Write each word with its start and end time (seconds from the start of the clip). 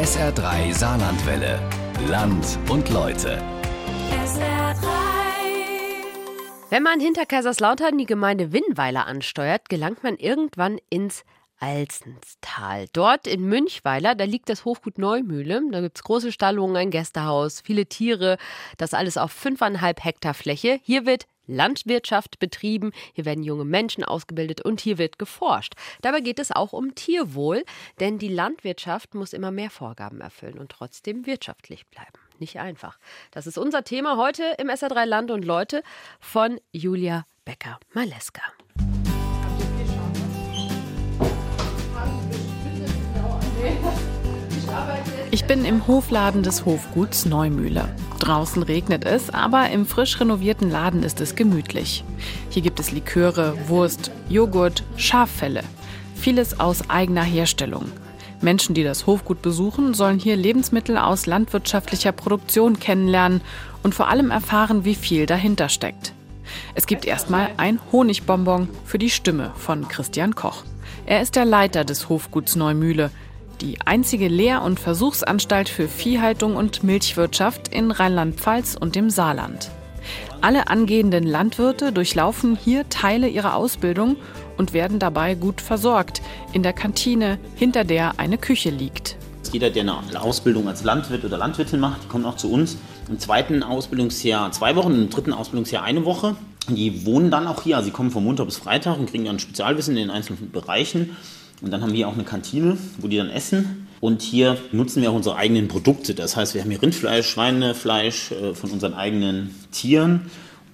SR3 0.00 0.72
Saarlandwelle. 0.72 1.60
Land 2.08 2.58
und 2.70 2.88
Leute. 2.88 3.36
SR3. 4.24 4.86
Wenn 6.70 6.82
man 6.82 7.00
hinter 7.00 7.26
Kaiserslautern 7.26 7.98
die 7.98 8.06
Gemeinde 8.06 8.50
Winnweiler 8.50 9.06
ansteuert, 9.06 9.68
gelangt 9.68 10.02
man 10.02 10.16
irgendwann 10.16 10.78
ins 10.88 11.22
Alzenstal. 11.58 12.86
Dort 12.94 13.26
in 13.26 13.42
Münchweiler, 13.42 14.14
da 14.14 14.24
liegt 14.24 14.48
das 14.48 14.64
Hofgut 14.64 14.96
Neumühle. 14.96 15.60
Da 15.70 15.82
gibt 15.82 15.98
es 15.98 16.02
große 16.02 16.32
Stallungen, 16.32 16.78
ein 16.78 16.90
Gästehaus, 16.90 17.60
viele 17.60 17.84
Tiere. 17.84 18.38
Das 18.78 18.94
alles 18.94 19.18
auf 19.18 19.32
fünfeinhalb 19.32 20.02
Hektar 20.02 20.32
Fläche. 20.32 20.80
Hier 20.82 21.04
wird 21.04 21.26
Landwirtschaft 21.54 22.38
betrieben, 22.38 22.92
hier 23.14 23.24
werden 23.24 23.42
junge 23.44 23.64
Menschen 23.64 24.04
ausgebildet 24.04 24.60
und 24.62 24.80
hier 24.80 24.98
wird 24.98 25.18
geforscht. 25.18 25.74
Dabei 26.02 26.20
geht 26.20 26.38
es 26.38 26.52
auch 26.52 26.72
um 26.72 26.94
Tierwohl, 26.94 27.64
denn 27.98 28.18
die 28.18 28.28
Landwirtschaft 28.28 29.14
muss 29.14 29.32
immer 29.32 29.50
mehr 29.50 29.70
Vorgaben 29.70 30.20
erfüllen 30.20 30.58
und 30.58 30.70
trotzdem 30.70 31.26
wirtschaftlich 31.26 31.86
bleiben. 31.88 32.18
Nicht 32.38 32.58
einfach. 32.58 32.98
Das 33.30 33.46
ist 33.46 33.58
unser 33.58 33.84
Thema 33.84 34.16
heute 34.16 34.54
im 34.58 34.68
SR3 34.68 35.04
Land 35.04 35.30
und 35.30 35.44
Leute 35.44 35.82
von 36.20 36.58
Julia 36.72 37.26
Becker-Maleska. 37.44 38.42
Ich 45.32 45.44
bin 45.44 45.64
im 45.64 45.86
Hofladen 45.86 46.42
des 46.42 46.64
Hofguts 46.64 47.24
Neumühle. 47.24 47.88
Draußen 48.18 48.64
regnet 48.64 49.04
es, 49.04 49.30
aber 49.30 49.70
im 49.70 49.86
frisch 49.86 50.18
renovierten 50.18 50.68
Laden 50.72 51.04
ist 51.04 51.20
es 51.20 51.36
gemütlich. 51.36 52.02
Hier 52.48 52.62
gibt 52.62 52.80
es 52.80 52.90
Liköre, 52.90 53.54
Wurst, 53.68 54.10
Joghurt, 54.28 54.82
Schaffelle. 54.96 55.62
Vieles 56.16 56.58
aus 56.58 56.90
eigener 56.90 57.22
Herstellung. 57.22 57.92
Menschen, 58.40 58.74
die 58.74 58.82
das 58.82 59.06
Hofgut 59.06 59.40
besuchen, 59.40 59.94
sollen 59.94 60.18
hier 60.18 60.34
Lebensmittel 60.34 60.98
aus 60.98 61.26
landwirtschaftlicher 61.26 62.10
Produktion 62.10 62.80
kennenlernen 62.80 63.40
und 63.84 63.94
vor 63.94 64.08
allem 64.08 64.32
erfahren, 64.32 64.84
wie 64.84 64.96
viel 64.96 65.26
dahinter 65.26 65.68
steckt. 65.68 66.12
Es 66.74 66.86
gibt 66.86 67.04
erstmal 67.04 67.50
ein 67.56 67.78
Honigbonbon 67.92 68.68
für 68.84 68.98
die 68.98 69.10
Stimme 69.10 69.52
von 69.54 69.86
Christian 69.86 70.34
Koch. 70.34 70.64
Er 71.06 71.22
ist 71.22 71.36
der 71.36 71.44
Leiter 71.44 71.84
des 71.84 72.08
Hofguts 72.08 72.56
Neumühle, 72.56 73.12
die 73.60 73.78
einzige 73.84 74.28
Lehr- 74.28 74.62
und 74.62 74.80
Versuchsanstalt 74.80 75.68
für 75.68 75.88
Viehhaltung 75.88 76.56
und 76.56 76.82
Milchwirtschaft 76.82 77.68
in 77.68 77.90
Rheinland-Pfalz 77.90 78.76
und 78.78 78.94
dem 78.94 79.10
Saarland. 79.10 79.70
Alle 80.40 80.68
angehenden 80.68 81.24
Landwirte 81.24 81.92
durchlaufen 81.92 82.56
hier 82.56 82.88
Teile 82.88 83.28
ihrer 83.28 83.54
Ausbildung 83.54 84.16
und 84.56 84.72
werden 84.72 84.98
dabei 84.98 85.34
gut 85.34 85.60
versorgt 85.60 86.22
in 86.52 86.62
der 86.62 86.72
Kantine, 86.72 87.38
hinter 87.54 87.84
der 87.84 88.18
eine 88.18 88.38
Küche 88.38 88.70
liegt. 88.70 89.16
Jeder, 89.52 89.70
der 89.70 89.82
eine 89.82 90.22
Ausbildung 90.22 90.68
als 90.68 90.84
Landwirt 90.84 91.24
oder 91.24 91.36
Landwirtin 91.36 91.80
macht, 91.80 92.08
kommt 92.08 92.24
auch 92.24 92.36
zu 92.36 92.50
uns. 92.50 92.78
Im 93.08 93.18
zweiten 93.18 93.62
Ausbildungsjahr 93.62 94.52
zwei 94.52 94.76
Wochen, 94.76 94.92
im 94.92 95.10
dritten 95.10 95.32
Ausbildungsjahr 95.32 95.82
eine 95.82 96.04
Woche. 96.04 96.36
Die 96.68 97.04
wohnen 97.04 97.30
dann 97.30 97.48
auch 97.48 97.62
hier, 97.62 97.76
also 97.76 97.86
sie 97.86 97.92
kommen 97.92 98.10
von 98.10 98.22
Montag 98.22 98.46
bis 98.46 98.58
Freitag 98.58 98.98
und 98.98 99.10
kriegen 99.10 99.24
dann 99.24 99.40
Spezialwissen 99.40 99.96
in 99.96 100.04
den 100.04 100.10
einzelnen 100.10 100.52
Bereichen. 100.52 101.16
Und 101.60 101.70
dann 101.70 101.82
haben 101.82 101.92
wir 101.92 102.08
auch 102.08 102.14
eine 102.14 102.24
Kantine, 102.24 102.76
wo 102.98 103.08
die 103.08 103.16
dann 103.16 103.30
essen. 103.30 103.86
Und 104.00 104.22
hier 104.22 104.56
nutzen 104.72 105.02
wir 105.02 105.10
auch 105.10 105.14
unsere 105.14 105.36
eigenen 105.36 105.68
Produkte. 105.68 106.14
Das 106.14 106.36
heißt, 106.36 106.54
wir 106.54 106.62
haben 106.62 106.70
hier 106.70 106.80
Rindfleisch, 106.80 107.28
Schweinefleisch 107.28 108.32
äh, 108.32 108.54
von 108.54 108.70
unseren 108.70 108.94
eigenen 108.94 109.54
Tieren 109.72 110.30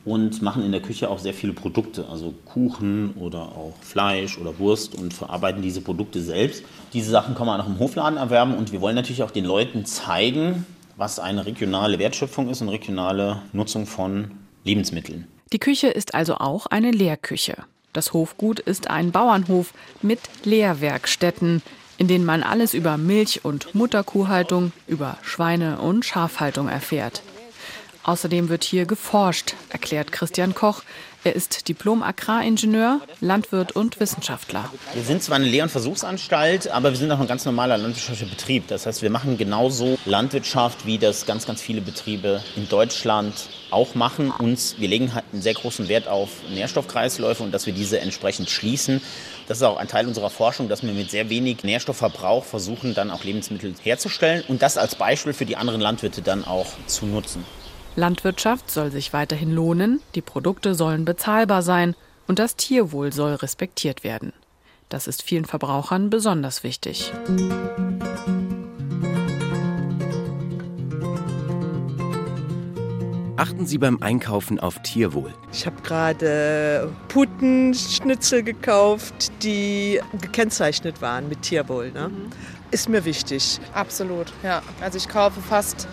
und 0.07 0.41
machen 0.41 0.65
in 0.65 0.71
der 0.71 0.81
Küche 0.81 1.11
auch 1.11 1.19
sehr 1.19 1.35
viele 1.35 1.53
Produkte, 1.53 2.07
also 2.09 2.33
Kuchen 2.45 3.13
oder 3.19 3.41
auch 3.41 3.75
Fleisch 3.83 4.39
oder 4.39 4.59
Wurst 4.61 4.95
und 4.95 5.13
verarbeiten 5.13 5.61
diese 5.61 5.81
Produkte 5.81 6.23
selbst. 6.23 6.63
Diese 6.93 7.11
Sachen 7.11 7.35
kann 7.35 7.47
man 7.47 7.61
auch 7.61 7.67
im 7.67 7.81
Hofladen 7.81 8.17
erwerben 8.17 8.55
und 8.55 8.73
wir 8.73 8.81
wollen 8.81 8.95
natürlich 8.95 9.25
auch 9.25 9.33
den 9.33 9.45
Leuten 9.45 9.85
zeigen, 9.85 10.65
was 10.97 11.19
eine 11.19 11.45
regionale 11.45 11.99
Wertschöpfung 11.99 12.49
ist 12.49 12.63
und 12.63 12.69
regionale 12.69 13.43
Nutzung 13.53 13.87
von 13.87 14.31
Lebensmitteln. 14.65 15.27
Die 15.53 15.59
Küche 15.59 15.89
ist 15.89 16.15
also 16.15 16.37
auch 16.37 16.67
eine 16.67 16.93
Lehrküche. 16.93 17.65
Das 17.97 18.13
Hofgut 18.13 18.61
ist 18.61 18.91
ein 18.91 19.11
Bauernhof 19.11 19.73
mit 20.03 20.21
Lehrwerkstätten, 20.45 21.63
in 21.97 22.09
denen 22.09 22.27
man 22.27 22.43
alles 22.43 22.75
über 22.75 22.99
Milch- 22.99 23.43
und 23.43 23.75
Mutterkuhhaltung, 23.75 24.73
über 24.87 25.17
Schweine- 25.23 25.79
und 25.79 26.05
Schafhaltung 26.05 26.69
erfährt. 26.69 27.23
Außerdem 28.03 28.51
wird 28.51 28.65
hier 28.65 28.85
geforscht, 28.85 29.55
erklärt 29.71 30.13
Christian 30.13 30.55
Koch. 30.55 30.83
Er 31.27 31.35
ist 31.35 31.67
Diplom-Agraringenieur, 31.67 33.01
Landwirt 33.21 33.73
und 33.73 33.99
Wissenschaftler. 33.99 34.71
Wir 34.95 35.03
sind 35.03 35.25
zwar 35.25 35.35
eine 35.35 35.47
Lehr- 35.47 35.65
und 35.65 35.71
Versuchsanstalt, 35.71 36.69
aber 36.69 36.91
wir 36.91 36.97
sind 36.97 37.11
auch 37.11 37.19
ein 37.19 37.27
ganz 37.27 37.45
normaler 37.45 37.77
landwirtschaftlicher 37.79 38.31
Betrieb. 38.31 38.69
Das 38.69 38.87
heißt, 38.87 39.03
wir 39.03 39.11
machen 39.11 39.37
genauso 39.37 39.99
Landwirtschaft, 40.05 40.87
wie 40.87 40.99
das 40.99 41.27
ganz, 41.27 41.45
ganz 41.45 41.61
viele 41.61 41.81
Betriebe 41.81 42.45
in 42.55 42.69
Deutschland 42.69 43.49
auch 43.73 43.97
machen. 43.97 44.31
Uns, 44.31 44.77
wir 44.79 44.87
legen 44.87 45.15
halt 45.15 45.25
einen 45.33 45.43
sehr 45.43 45.55
großen 45.55 45.89
Wert 45.89 46.07
auf 46.07 46.31
Nährstoffkreisläufe 46.55 47.43
und 47.43 47.51
dass 47.51 47.67
wir 47.67 47.73
diese 47.73 47.99
entsprechend 47.99 48.49
schließen. 48.49 49.03
Das 49.49 49.57
ist 49.57 49.65
auch 49.65 49.79
ein 49.79 49.89
Teil 49.89 50.07
unserer 50.07 50.31
Forschung, 50.31 50.69
dass 50.69 50.85
wir 50.85 50.93
mit 50.93 51.11
sehr 51.11 51.29
wenig 51.29 51.65
Nährstoffverbrauch 51.65 52.45
versuchen, 52.45 52.95
dann 52.95 53.11
auch 53.11 53.25
Lebensmittel 53.25 53.75
herzustellen 53.83 54.45
und 54.47 54.63
das 54.63 54.79
als 54.79 54.95
Beispiel 54.95 55.33
für 55.33 55.45
die 55.45 55.57
anderen 55.57 55.81
Landwirte 55.81 56.23
dann 56.23 56.45
auch 56.45 56.69
zu 56.87 57.05
nutzen. 57.05 57.45
Landwirtschaft 57.97 58.71
soll 58.71 58.91
sich 58.91 59.15
weiterhin 59.15 59.53
lohnen, 59.53 60.01
die 60.15 60.21
Produkte 60.21 60.75
sollen 60.75 61.07
bezahlbar 61.07 61.63
sein 61.63 61.97
und 62.27 62.39
das 62.39 62.55
Tierwohl 62.55 63.11
soll 63.11 63.35
respektiert 63.35 64.05
werden. 64.05 64.35
Das 64.91 65.07
ist 65.07 65.23
vielen 65.23 65.47
Verbrauchern 65.47 66.11
besonders 66.11 66.63
wichtig. 66.63 67.13
Achten 73.39 73.67
Sie 73.67 73.79
beim 73.79 74.03
Einkaufen 74.03 74.61
auf 74.61 74.83
Tierwohl. 74.83 75.33
Ich 75.53 75.67
habe 75.67 75.81
gerade 75.83 76.93
Putenschnitzel 77.09 78.43
gekauft, 78.43 79.33
die 79.43 80.01
gekennzeichnet 80.21 81.01
waren 81.01 81.29
mit 81.29 81.43
Tierwohl. 81.43 81.93
Ne? 81.93 82.11
Ist 82.71 82.89
mir 82.89 83.05
wichtig. 83.05 83.59
Absolut, 83.75 84.33
ja. 84.43 84.63
Also 84.81 84.99
ich 84.99 85.09
kaufe 85.09 85.41
fast 85.41 85.89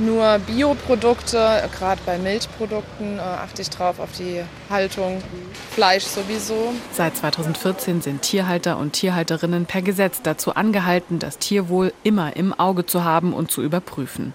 nur 0.00 0.38
Bioprodukte, 0.40 1.68
gerade 1.78 2.00
bei 2.04 2.18
Milchprodukten 2.18 3.18
äh, 3.18 3.20
achte 3.20 3.62
ich 3.62 3.70
drauf 3.70 3.98
auf 3.98 4.10
die 4.18 4.42
Haltung, 4.70 5.22
Fleisch 5.70 6.04
sowieso. 6.04 6.72
Seit 6.92 7.16
2014 7.16 8.02
sind 8.02 8.22
Tierhalter 8.22 8.78
und 8.78 8.92
Tierhalterinnen 8.92 9.66
per 9.66 9.82
Gesetz 9.82 10.22
dazu 10.22 10.54
angehalten, 10.54 11.18
das 11.18 11.38
Tierwohl 11.38 11.92
immer 12.02 12.36
im 12.36 12.52
Auge 12.52 12.86
zu 12.86 13.04
haben 13.04 13.32
und 13.32 13.50
zu 13.50 13.62
überprüfen. 13.62 14.32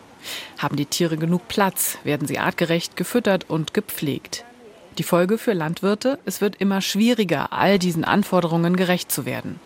Haben 0.57 0.75
die 0.75 0.85
Tiere 0.85 1.17
genug 1.17 1.47
Platz, 1.47 1.97
werden 2.03 2.27
sie 2.27 2.39
artgerecht 2.39 2.95
gefüttert 2.95 3.49
und 3.49 3.73
gepflegt. 3.73 4.43
Die 4.97 5.03
Folge 5.03 5.37
für 5.37 5.53
Landwirte, 5.53 6.19
es 6.25 6.41
wird 6.41 6.57
immer 6.57 6.81
schwieriger, 6.81 7.53
all 7.53 7.79
diesen 7.79 8.03
Anforderungen 8.03 8.75
gerecht 8.75 9.11
zu 9.11 9.25
werden. 9.25 9.59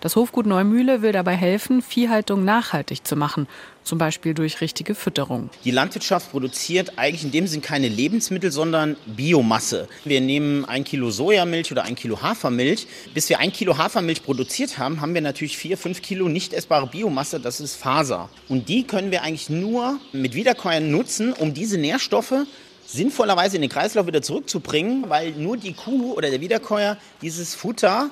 Das 0.00 0.16
Hofgut 0.16 0.46
Neumühle 0.46 1.02
will 1.02 1.12
dabei 1.12 1.36
helfen, 1.36 1.82
Viehhaltung 1.82 2.44
nachhaltig 2.44 3.06
zu 3.06 3.14
machen, 3.14 3.46
zum 3.84 3.98
Beispiel 3.98 4.34
durch 4.34 4.60
richtige 4.60 4.94
Fütterung. 4.94 5.50
Die 5.64 5.70
Landwirtschaft 5.70 6.30
produziert 6.30 6.98
eigentlich 6.98 7.24
in 7.24 7.30
dem 7.30 7.46
Sinn 7.46 7.62
keine 7.62 7.88
Lebensmittel, 7.88 8.50
sondern 8.50 8.96
Biomasse. 9.06 9.88
Wir 10.04 10.20
nehmen 10.20 10.64
ein 10.64 10.84
Kilo 10.84 11.10
Sojamilch 11.10 11.70
oder 11.70 11.84
ein 11.84 11.94
Kilo 11.94 12.20
Hafermilch. 12.20 12.86
Bis 13.14 13.28
wir 13.28 13.38
ein 13.38 13.52
Kilo 13.52 13.78
Hafermilch 13.78 14.22
produziert 14.24 14.78
haben, 14.78 15.00
haben 15.00 15.14
wir 15.14 15.20
natürlich 15.20 15.56
vier, 15.56 15.78
fünf 15.78 16.02
Kilo 16.02 16.28
nicht 16.28 16.52
essbare 16.52 16.86
Biomasse, 16.86 17.40
das 17.40 17.60
ist 17.60 17.76
Faser. 17.76 18.28
Und 18.48 18.68
die 18.68 18.84
können 18.84 19.10
wir 19.10 19.22
eigentlich 19.22 19.50
nur 19.50 19.98
mit 20.12 20.34
Wiederkäuern 20.34 20.90
nutzen, 20.90 21.32
um 21.32 21.54
diese 21.54 21.78
Nährstoffe 21.78 22.34
sinnvollerweise 22.86 23.56
in 23.56 23.62
den 23.62 23.70
Kreislauf 23.70 24.06
wieder 24.06 24.22
zurückzubringen, 24.22 25.08
weil 25.08 25.32
nur 25.32 25.56
die 25.56 25.72
Kuh 25.72 26.12
oder 26.14 26.30
der 26.30 26.40
Wiederkäuer 26.40 26.98
dieses 27.22 27.54
Futter 27.54 28.10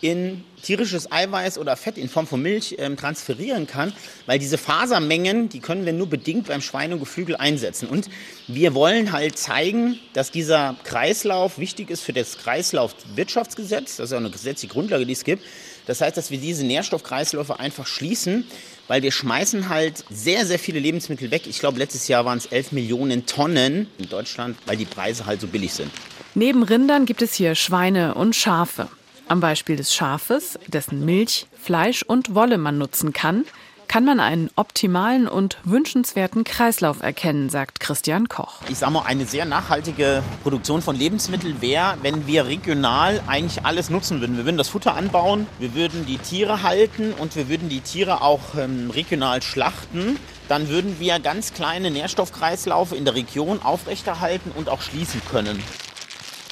in 0.00 0.44
tierisches 0.62 1.10
Eiweiß 1.10 1.58
oder 1.58 1.76
Fett 1.76 1.98
in 1.98 2.08
Form 2.08 2.26
von 2.26 2.40
Milch 2.42 2.76
ähm, 2.78 2.96
transferieren 2.96 3.66
kann, 3.66 3.92
weil 4.26 4.38
diese 4.38 4.58
Fasermengen, 4.58 5.48
die 5.48 5.60
können 5.60 5.86
wir 5.86 5.92
nur 5.92 6.08
bedingt 6.08 6.48
beim 6.48 6.60
Schwein 6.60 6.92
und 6.92 7.00
Geflügel 7.00 7.36
einsetzen. 7.36 7.88
Und 7.88 8.08
wir 8.46 8.74
wollen 8.74 9.12
halt 9.12 9.38
zeigen, 9.38 9.98
dass 10.12 10.30
dieser 10.30 10.76
Kreislauf 10.84 11.58
wichtig 11.58 11.90
ist 11.90 12.02
für 12.02 12.12
das 12.12 12.38
Kreislaufwirtschaftsgesetz, 12.38 13.96
das 13.96 14.06
ist 14.06 14.12
ja 14.12 14.18
eine 14.18 14.30
gesetzliche 14.30 14.72
Grundlage, 14.72 15.06
die 15.06 15.12
es 15.12 15.24
gibt. 15.24 15.42
Das 15.86 16.00
heißt, 16.00 16.16
dass 16.16 16.30
wir 16.30 16.38
diese 16.38 16.64
Nährstoffkreisläufe 16.64 17.58
einfach 17.58 17.86
schließen, 17.86 18.44
weil 18.86 19.02
wir 19.02 19.12
schmeißen 19.12 19.68
halt 19.68 20.04
sehr, 20.10 20.46
sehr 20.46 20.58
viele 20.58 20.78
Lebensmittel 20.78 21.30
weg. 21.30 21.46
Ich 21.46 21.58
glaube, 21.58 21.78
letztes 21.78 22.06
Jahr 22.08 22.24
waren 22.24 22.38
es 22.38 22.46
11 22.46 22.72
Millionen 22.72 23.26
Tonnen 23.26 23.88
in 23.98 24.08
Deutschland, 24.08 24.56
weil 24.66 24.76
die 24.76 24.84
Preise 24.84 25.26
halt 25.26 25.40
so 25.40 25.46
billig 25.46 25.72
sind. 25.72 25.90
Neben 26.34 26.62
Rindern 26.62 27.06
gibt 27.06 27.22
es 27.22 27.34
hier 27.34 27.54
Schweine 27.54 28.14
und 28.14 28.36
Schafe. 28.36 28.88
Am 29.30 29.38
Beispiel 29.38 29.76
des 29.76 29.94
Schafes, 29.94 30.58
dessen 30.66 31.04
Milch, 31.04 31.46
Fleisch 31.56 32.02
und 32.02 32.34
Wolle 32.34 32.58
man 32.58 32.78
nutzen 32.78 33.12
kann, 33.12 33.44
kann 33.86 34.04
man 34.04 34.18
einen 34.18 34.50
optimalen 34.56 35.28
und 35.28 35.58
wünschenswerten 35.62 36.42
Kreislauf 36.42 37.00
erkennen, 37.00 37.48
sagt 37.48 37.78
Christian 37.78 38.28
Koch. 38.28 38.60
Ich 38.68 38.78
sage 38.78 38.92
mal, 38.92 39.04
eine 39.06 39.26
sehr 39.26 39.44
nachhaltige 39.44 40.24
Produktion 40.42 40.82
von 40.82 40.96
Lebensmitteln 40.96 41.62
wäre, 41.62 41.96
wenn 42.02 42.26
wir 42.26 42.46
regional 42.46 43.22
eigentlich 43.28 43.64
alles 43.64 43.88
nutzen 43.88 44.20
würden. 44.20 44.36
Wir 44.36 44.46
würden 44.46 44.58
das 44.58 44.68
Futter 44.68 44.96
anbauen, 44.96 45.46
wir 45.60 45.76
würden 45.76 46.06
die 46.06 46.18
Tiere 46.18 46.64
halten 46.64 47.12
und 47.12 47.36
wir 47.36 47.48
würden 47.48 47.68
die 47.68 47.82
Tiere 47.82 48.22
auch 48.22 48.56
ähm, 48.58 48.90
regional 48.90 49.42
schlachten. 49.42 50.18
Dann 50.48 50.68
würden 50.68 50.98
wir 50.98 51.20
ganz 51.20 51.54
kleine 51.54 51.92
Nährstoffkreislaufe 51.92 52.96
in 52.96 53.04
der 53.04 53.14
Region 53.14 53.62
aufrechterhalten 53.62 54.50
und 54.56 54.68
auch 54.68 54.82
schließen 54.82 55.22
können. 55.30 55.62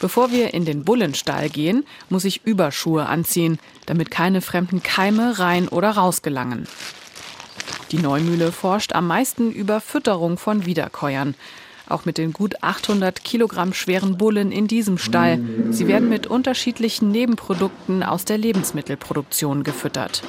Bevor 0.01 0.31
wir 0.31 0.55
in 0.55 0.65
den 0.65 0.85
Bullenstall 0.85 1.49
gehen, 1.49 1.85
muss 2.09 2.25
ich 2.25 2.45
Überschuhe 2.45 3.07
anziehen, 3.07 3.59
damit 3.87 4.11
keine 4.11 4.41
fremden 4.41 4.83
Keime 4.83 5.39
rein 5.39 5.69
oder 5.69 5.91
raus 5.91 6.23
gelangen. 6.23 6.69
Die 7.91 7.99
Neumühle 7.99 8.53
forscht 8.53 8.93
am 8.93 9.07
meisten 9.07 9.51
über 9.51 9.81
Fütterung 9.81 10.39
von 10.39 10.67
Wiederkäuern. 10.67 11.35
Auch 11.89 12.05
mit 12.05 12.19
den 12.19 12.35
gut 12.35 12.63
800 12.63 13.25
Kilogramm 13.25 13.73
schweren 13.73 14.19
Bullen 14.19 14.53
in 14.53 14.67
diesem 14.67 14.99
Stall. 14.99 15.41
Sie 15.71 15.89
werden 15.89 16.11
mit 16.11 16.27
unterschiedlichen 16.27 17.11
Nebenprodukten 17.11 18.03
aus 18.03 18.27
der 18.27 18.37
Lebensmittelproduktion 18.37 19.65
gefüttert. 19.65 20.23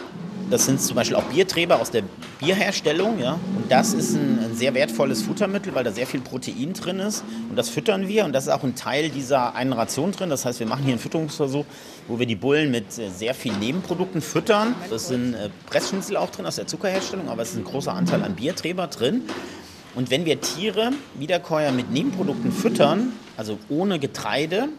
Das 0.50 0.66
sind 0.66 0.81
zum 0.81 0.96
Beispiel 0.96 1.16
auch 1.16 1.24
Bierträber 1.24 1.80
aus 1.80 1.92
der 1.92 2.04
Bierherstellung. 2.40 3.19
Ja? 3.19 3.34
Und 3.34 3.72
das 3.72 3.94
ist 3.94 4.16
ein, 4.16 4.40
ein, 4.44 4.56
sehr 4.56 4.74
wertvolles 4.74 5.22
Futtermittel, 5.22 5.75
weil 5.75 5.84
da 5.84 5.92
sehr 5.92 6.07
viel 6.07 6.22
Protein 6.22 6.74
drin 6.74 7.00
ist. 7.00 7.24
Und 7.50 7.56
das 7.56 7.69
füttern 7.69 8.07
wir. 8.07 8.25
Und 8.25 8.34
das 8.34 8.46
ist 8.46 8.50
auch 8.50 8.63
ein 8.63 8.75
Teil 8.75 9.10
dieser 9.10 9.54
einen 9.56 9.74
Ration 9.74 10.12
drin. 10.12 10.30
Das 10.30 10.46
heißt, 10.46 10.60
wir 10.60 10.66
machen 10.68 10.84
hier 10.84 10.94
einen 10.94 11.01
Fütterungsversuch, 11.01 11.66
wo 12.07 12.18
wir 12.18 12.25
die 12.25 12.36
Bullen 12.36 12.72
mit 12.72 12.98
äh, 12.98 13.10
sehr 13.10 13.36
vielen 13.36 13.60
Nebenprodukten 13.60 14.22
füttern. 14.22 14.74
Das 14.90 15.10
sind 15.10 15.36
äh, 15.36 15.50
Pressschnitzel 15.68 16.18
auch 16.18 16.31
drin 16.31 16.48
aus 16.48 16.56
der 16.56 16.66
Zuckerherstellung, 16.66 17.30
aber 17.30 17.44
es 17.44 17.52
ist 17.52 17.57
ein 17.57 17.63
großer 17.63 17.94
Anteil 17.94 18.24
an 18.24 18.36
Bierträber 18.36 18.88
drin. 18.88 19.22
Und 19.94 20.10
wenn 20.10 20.25
wir 20.25 20.42
Tiere, 20.42 20.92
Wiederkäuer 21.16 21.72
mit 21.72 21.92
Nebenprodukten 21.92 22.52
füttern, 22.52 23.13
also 23.38 23.60
ohne 23.69 24.00
Getreide, 24.00 24.69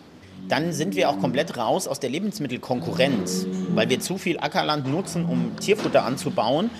dann 0.48 0.72
sind 0.72 0.96
wir 0.96 1.08
auch 1.08 1.18
komplett 1.18 1.56
raus 1.56 1.86
aus 1.86 2.00
der 2.00 2.10
Lebensmittelkonkurrenz, 2.10 3.46
weil 3.74 3.88
wir 3.88 4.00
zu 4.00 4.18
viel 4.18 4.38
Ackerland 4.40 4.86
nutzen, 4.88 5.24
um 5.24 5.56
Tierfutter 5.60 6.04
anzubauen. 6.04 6.70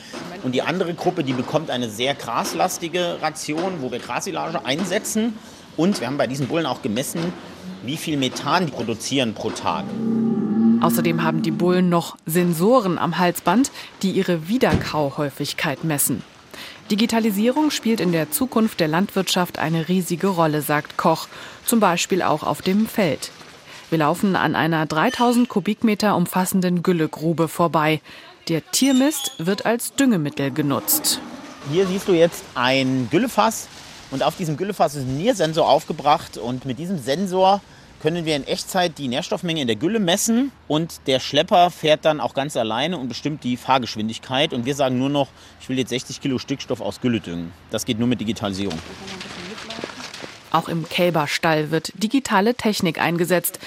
Und 0.43 0.55
die 0.55 0.62
andere 0.62 0.95
Gruppe, 0.95 1.23
die 1.23 1.33
bekommt 1.33 1.71
eine 1.71 1.89
sehr 1.89 2.15
graslastige 2.15 3.19
Ration, 3.23 3.81
wo 3.81 3.93
wir 3.93 3.99
Grasilage 3.99 4.65
einsetzen. 4.65 5.35
Und 5.77 6.01
wir 6.01 6.09
haben 6.09 6.17
bei 6.17 6.27
diesen 6.27 6.49
Bullen 6.49 6.67
auch 6.67 6.83
gemessen, 6.83 7.33
wie 7.85 7.97
viel 7.97 8.17
Methan 8.17 8.67
die 8.67 8.73
produzieren 8.73 9.35
pro 9.35 9.51
Tag. 9.51 9.85
Außerdem 10.81 11.23
haben 11.23 11.43
die 11.43 11.51
Bullen 11.51 11.89
noch 11.89 12.17
Sensoren 12.27 12.99
am 12.99 13.19
Halsband, 13.19 13.71
die 14.03 14.12
ihre 14.12 14.49
Wiederkauhäufigkeit 14.49 15.85
messen. 15.85 16.23
Digitalisierung 16.91 17.71
spielt 17.71 18.01
in 18.01 18.11
der 18.11 18.33
Zukunft 18.33 18.81
der 18.81 18.89
Landwirtschaft 18.89 19.59
eine 19.59 19.89
riesige 19.89 20.27
Rolle, 20.27 20.61
sagt 20.61 20.97
Koch, 20.97 21.29
zum 21.65 21.79
Beispiel 21.79 22.23
auch 22.23 22.43
auf 22.43 22.62
dem 22.62 22.87
Feld. 22.87 23.31
Wir 23.91 23.99
laufen 23.99 24.37
an 24.37 24.55
einer 24.55 24.87
3000 24.87 25.49
Kubikmeter 25.49 26.15
umfassenden 26.15 26.85
Güllegrube 26.85 27.49
vorbei. 27.49 28.01
Der 28.47 28.65
Tiermist 28.71 29.33
wird 29.39 29.67
als 29.67 29.95
Düngemittel 29.95 30.53
genutzt. 30.53 31.21
Hier 31.73 31.89
siehst 31.89 32.07
du 32.07 32.13
jetzt 32.13 32.45
ein 32.55 33.09
Güllefass 33.11 33.67
und 34.13 34.23
auf 34.23 34.37
diesem 34.37 34.57
Güllefass 34.57 34.95
ist 34.95 35.03
ein 35.03 35.19
Niersensor 35.19 35.69
aufgebracht 35.69 36.39
und 36.39 36.67
mit 36.67 36.79
diesem 36.79 36.99
Sensor 36.99 37.61
können 38.01 38.25
wir 38.25 38.37
in 38.37 38.47
Echtzeit 38.47 38.97
die 38.97 39.09
Nährstoffmenge 39.09 39.61
in 39.61 39.67
der 39.67 39.75
Gülle 39.75 39.99
messen 39.99 40.53
und 40.69 41.01
der 41.09 41.19
Schlepper 41.19 41.71
fährt 41.71 42.05
dann 42.05 42.21
auch 42.21 42.35
ganz 42.35 42.57
alleine 42.57 42.97
und 42.97 43.09
bestimmt 43.09 43.43
die 43.43 43.57
Fahrgeschwindigkeit 43.57 44.53
und 44.53 44.67
wir 44.67 44.77
sagen 44.77 45.01
nur 45.01 45.11
noch, 45.11 45.27
ich 45.61 45.69
will 45.69 45.79
jetzt 45.79 45.91
60 45.91 46.21
Kilo 46.21 46.39
Stickstoff 46.39 46.81
aus 46.81 47.01
Gülle 47.01 47.19
düngen. 47.19 47.53
Das 47.73 47.85
geht 47.85 47.99
nur 47.99 48.07
mit 48.07 48.21
Digitalisierung. 48.21 48.79
Auch 50.50 50.69
im 50.69 50.88
Kälberstall 50.88 51.70
wird 51.70 51.93
digitale 52.02 52.55
Technik 52.55 53.00
eingesetzt. 53.00 53.58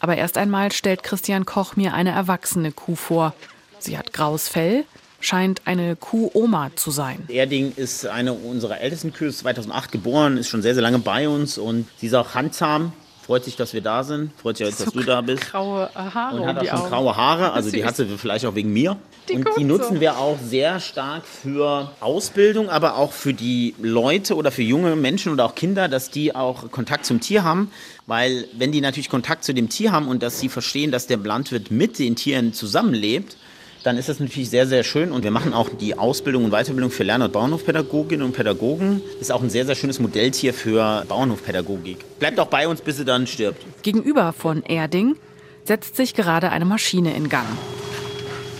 Aber 0.00 0.16
erst 0.16 0.36
einmal 0.36 0.72
stellt 0.72 1.02
Christian 1.02 1.46
Koch 1.46 1.76
mir 1.76 1.94
eine 1.94 2.10
erwachsene 2.10 2.72
Kuh 2.72 2.96
vor. 2.96 3.34
Sie 3.78 3.96
hat 3.96 4.12
graues 4.12 4.48
Fell, 4.48 4.84
scheint 5.20 5.62
eine 5.66 5.96
Kuh-Oma 5.96 6.70
zu 6.74 6.90
sein. 6.90 7.24
Erding 7.28 7.72
ist 7.76 8.06
eine 8.06 8.32
unserer 8.32 8.80
ältesten 8.80 9.12
Kühe, 9.12 9.28
ist 9.28 9.38
2008 9.38 9.92
geboren, 9.92 10.36
ist 10.36 10.48
schon 10.48 10.62
sehr, 10.62 10.74
sehr 10.74 10.82
lange 10.82 10.98
bei 10.98 11.28
uns 11.28 11.58
und 11.58 11.86
sie 11.98 12.08
ist 12.08 12.14
auch 12.14 12.34
handzahm. 12.34 12.92
Freut 13.24 13.44
sich, 13.44 13.54
dass 13.54 13.72
wir 13.72 13.80
da 13.80 14.02
sind. 14.02 14.32
Freut 14.40 14.56
sich, 14.56 14.68
dass 14.68 14.78
so 14.78 14.90
du 14.90 15.04
da 15.04 15.20
bist. 15.20 15.48
Graue 15.50 15.88
Haare. 15.94 16.40
Und 16.40 16.46
hat 16.46 16.58
auch 16.58 16.64
schon 16.64 16.78
Augen. 16.78 16.90
graue 16.90 17.16
Haare. 17.16 17.52
Also 17.52 17.70
die 17.70 17.84
hat 17.84 17.96
sie 17.96 18.06
vielleicht 18.18 18.44
auch 18.44 18.56
wegen 18.56 18.72
mir. 18.72 18.96
Die 19.28 19.34
und 19.34 19.48
die 19.56 19.62
nutzen 19.62 19.94
so. 19.94 20.00
wir 20.00 20.18
auch 20.18 20.38
sehr 20.40 20.80
stark 20.80 21.24
für 21.24 21.92
Ausbildung, 22.00 22.68
aber 22.68 22.96
auch 22.96 23.12
für 23.12 23.32
die 23.32 23.76
Leute 23.80 24.34
oder 24.34 24.50
für 24.50 24.62
junge 24.62 24.96
Menschen 24.96 25.32
oder 25.32 25.44
auch 25.44 25.54
Kinder, 25.54 25.86
dass 25.88 26.10
die 26.10 26.34
auch 26.34 26.72
Kontakt 26.72 27.06
zum 27.06 27.20
Tier 27.20 27.44
haben. 27.44 27.70
Weil 28.08 28.48
wenn 28.58 28.72
die 28.72 28.80
natürlich 28.80 29.08
Kontakt 29.08 29.44
zu 29.44 29.54
dem 29.54 29.68
Tier 29.68 29.92
haben 29.92 30.08
und 30.08 30.24
dass 30.24 30.40
sie 30.40 30.48
verstehen, 30.48 30.90
dass 30.90 31.06
der 31.06 31.18
Landwirt 31.18 31.70
mit 31.70 32.00
den 32.00 32.16
Tieren 32.16 32.52
zusammenlebt, 32.52 33.36
dann 33.82 33.96
ist 33.96 34.08
das 34.08 34.20
natürlich 34.20 34.50
sehr, 34.50 34.66
sehr 34.66 34.84
schön. 34.84 35.12
Und 35.12 35.24
wir 35.24 35.30
machen 35.30 35.52
auch 35.54 35.68
die 35.68 35.98
Ausbildung 35.98 36.44
und 36.44 36.50
Weiterbildung 36.50 36.90
für 36.90 37.02
Lern- 37.02 37.22
und 37.22 37.32
Bauernhofpädagoginnen 37.32 38.24
und 38.24 38.32
Pädagogen. 38.32 39.02
Ist 39.20 39.32
auch 39.32 39.42
ein 39.42 39.50
sehr, 39.50 39.66
sehr 39.66 39.74
schönes 39.74 39.98
Modelltier 39.98 40.54
für 40.54 41.04
Bauernhofpädagogik. 41.08 41.98
Bleibt 42.18 42.38
auch 42.38 42.46
bei 42.46 42.68
uns, 42.68 42.80
bis 42.80 42.96
sie 42.96 43.04
dann 43.04 43.26
stirbt. 43.26 43.62
Gegenüber 43.82 44.32
von 44.32 44.62
Erding 44.62 45.16
setzt 45.64 45.96
sich 45.96 46.14
gerade 46.14 46.50
eine 46.50 46.64
Maschine 46.64 47.14
in 47.14 47.28
Gang. 47.28 47.46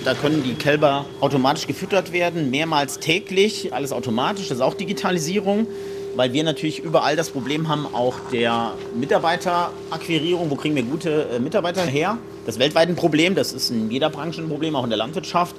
Da 0.05 0.15
können 0.15 0.43
die 0.43 0.55
Kälber 0.55 1.07
automatisch 1.21 1.69
gefüttert 1.69 2.13
werden, 2.13 2.51
mehrmals 2.51 2.99
täglich, 2.99 3.73
alles 3.73 3.93
automatisch, 3.93 4.49
das 4.49 4.59
ist 4.59 4.63
auch 4.63 4.75
Digitalisierung 4.75 5.69
weil 6.17 6.33
wir 6.33 6.45
natürlich 6.45 6.79
überall 6.79 7.17
das 7.17 7.31
Problem 7.31 7.69
haben, 7.69 7.87
auch 7.93 8.15
der 8.33 8.75
Mitarbeiterakquirierung. 8.95 10.51
Wo 10.51 10.57
kriegen 10.57 10.75
wir 10.75 10.83
gute 10.83 11.29
äh, 11.35 11.39
Mitarbeiter 11.39 11.83
her? 11.83 12.19
Das 12.45 12.57
ist 12.57 12.59
weltweit 12.59 12.89
ein 12.89 12.97
Problem, 12.97 13.35
das 13.35 13.53
ist 13.53 13.71
in 13.71 13.91
jeder 13.91 14.11
Branche 14.11 14.43
ein 14.43 14.49
Problem, 14.49 14.77
auch 14.77 14.85
in 14.85 14.91
der 14.91 14.99
Landwirtschaft. 14.99 15.55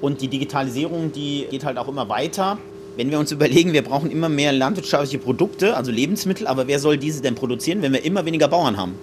Und 0.00 0.20
die 0.20 0.28
Digitalisierung, 0.28 1.12
die 1.12 1.46
geht 1.50 1.64
halt 1.64 1.78
auch 1.78 1.88
immer 1.88 2.08
weiter. 2.08 2.58
Wenn 2.96 3.10
wir 3.10 3.18
uns 3.18 3.32
überlegen, 3.32 3.72
wir 3.72 3.82
brauchen 3.82 4.10
immer 4.10 4.28
mehr 4.28 4.52
landwirtschaftliche 4.52 5.18
Produkte, 5.18 5.76
also 5.76 5.90
Lebensmittel, 5.90 6.46
aber 6.46 6.66
wer 6.66 6.78
soll 6.78 6.96
diese 6.96 7.22
denn 7.22 7.34
produzieren, 7.34 7.82
wenn 7.82 7.92
wir 7.92 8.04
immer 8.04 8.24
weniger 8.24 8.48
Bauern 8.48 8.76
haben? 8.76 8.94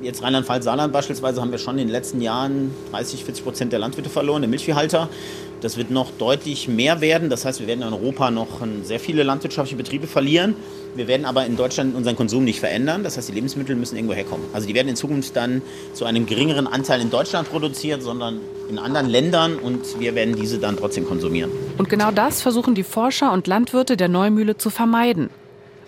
Jetzt 0.00 0.22
Rheinland-Pfalz, 0.22 0.64
Saarland 0.64 0.92
beispielsweise 0.92 1.40
haben 1.40 1.50
wir 1.50 1.58
schon 1.58 1.76
in 1.78 1.88
den 1.88 1.92
letzten 1.92 2.20
Jahren 2.20 2.70
30, 2.92 3.24
40 3.24 3.44
Prozent 3.44 3.72
der 3.72 3.80
Landwirte 3.80 4.08
verloren, 4.08 4.42
der 4.42 4.48
Milchviehhalter. 4.48 5.08
Das 5.60 5.76
wird 5.76 5.90
noch 5.90 6.12
deutlich 6.12 6.68
mehr 6.68 7.00
werden. 7.00 7.30
Das 7.30 7.44
heißt, 7.44 7.58
wir 7.58 7.66
werden 7.66 7.82
in 7.82 7.92
Europa 7.92 8.30
noch 8.30 8.48
sehr 8.84 9.00
viele 9.00 9.24
landwirtschaftliche 9.24 9.76
Betriebe 9.76 10.06
verlieren. 10.06 10.54
Wir 10.94 11.08
werden 11.08 11.26
aber 11.26 11.46
in 11.46 11.56
Deutschland 11.56 11.96
unseren 11.96 12.14
Konsum 12.14 12.44
nicht 12.44 12.60
verändern. 12.60 13.02
Das 13.02 13.16
heißt, 13.16 13.28
die 13.28 13.32
Lebensmittel 13.32 13.74
müssen 13.74 13.96
irgendwo 13.96 14.14
herkommen. 14.14 14.46
Also 14.52 14.68
die 14.68 14.74
werden 14.74 14.88
in 14.88 14.94
Zukunft 14.96 15.34
dann 15.34 15.62
zu 15.94 16.04
einem 16.04 16.26
geringeren 16.26 16.68
Anteil 16.68 17.00
in 17.00 17.10
Deutschland 17.10 17.50
produziert, 17.50 18.00
sondern 18.00 18.40
in 18.70 18.78
anderen 18.78 19.08
Ländern 19.08 19.56
und 19.56 19.98
wir 19.98 20.14
werden 20.14 20.36
diese 20.36 20.58
dann 20.58 20.76
trotzdem 20.76 21.06
konsumieren. 21.06 21.50
Und 21.76 21.88
genau 21.88 22.12
das 22.12 22.40
versuchen 22.40 22.76
die 22.76 22.84
Forscher 22.84 23.32
und 23.32 23.48
Landwirte 23.48 23.96
der 23.96 24.08
Neumühle 24.08 24.58
zu 24.58 24.70
vermeiden. 24.70 25.30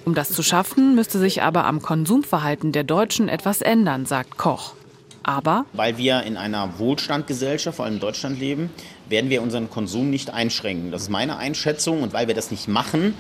Um 0.04 0.14
das 0.14 0.30
zu 0.30 0.42
schaffen, 0.42 0.95
müsste 0.95 1.19
sich 1.19 1.42
aber 1.42 1.66
am 1.66 1.83
Konsumverhalten 1.83 2.73
der 2.73 2.85
Deutschen 2.85 3.28
etwas 3.28 3.61
ändern, 3.61 4.07
sagt 4.07 4.38
Koch. 4.38 4.75
Aber 5.23 5.66
weil 5.75 5.99
wir 5.99 6.23
in 6.23 6.37
einer 6.37 6.78
Wohlstandgesellschaft, 6.78 7.76
vor 7.76 7.85
allem 7.85 7.95
in 7.95 8.00
Deutschland 8.00 8.40
leben, 8.40 8.71
werden 9.09 9.28
wir 9.28 9.42
unseren 9.42 9.69
Konsum 9.69 10.09
nicht 10.09 10.30
einschränken. 10.30 10.90
Das 10.90 11.02
ist 11.02 11.11
meine 11.11 11.37
Einschätzung. 11.37 12.02
Und 12.02 12.12
weil 12.12 12.26
wir 12.26 12.35
das 12.35 12.50
nicht 12.50 12.69
machen, 12.69 13.14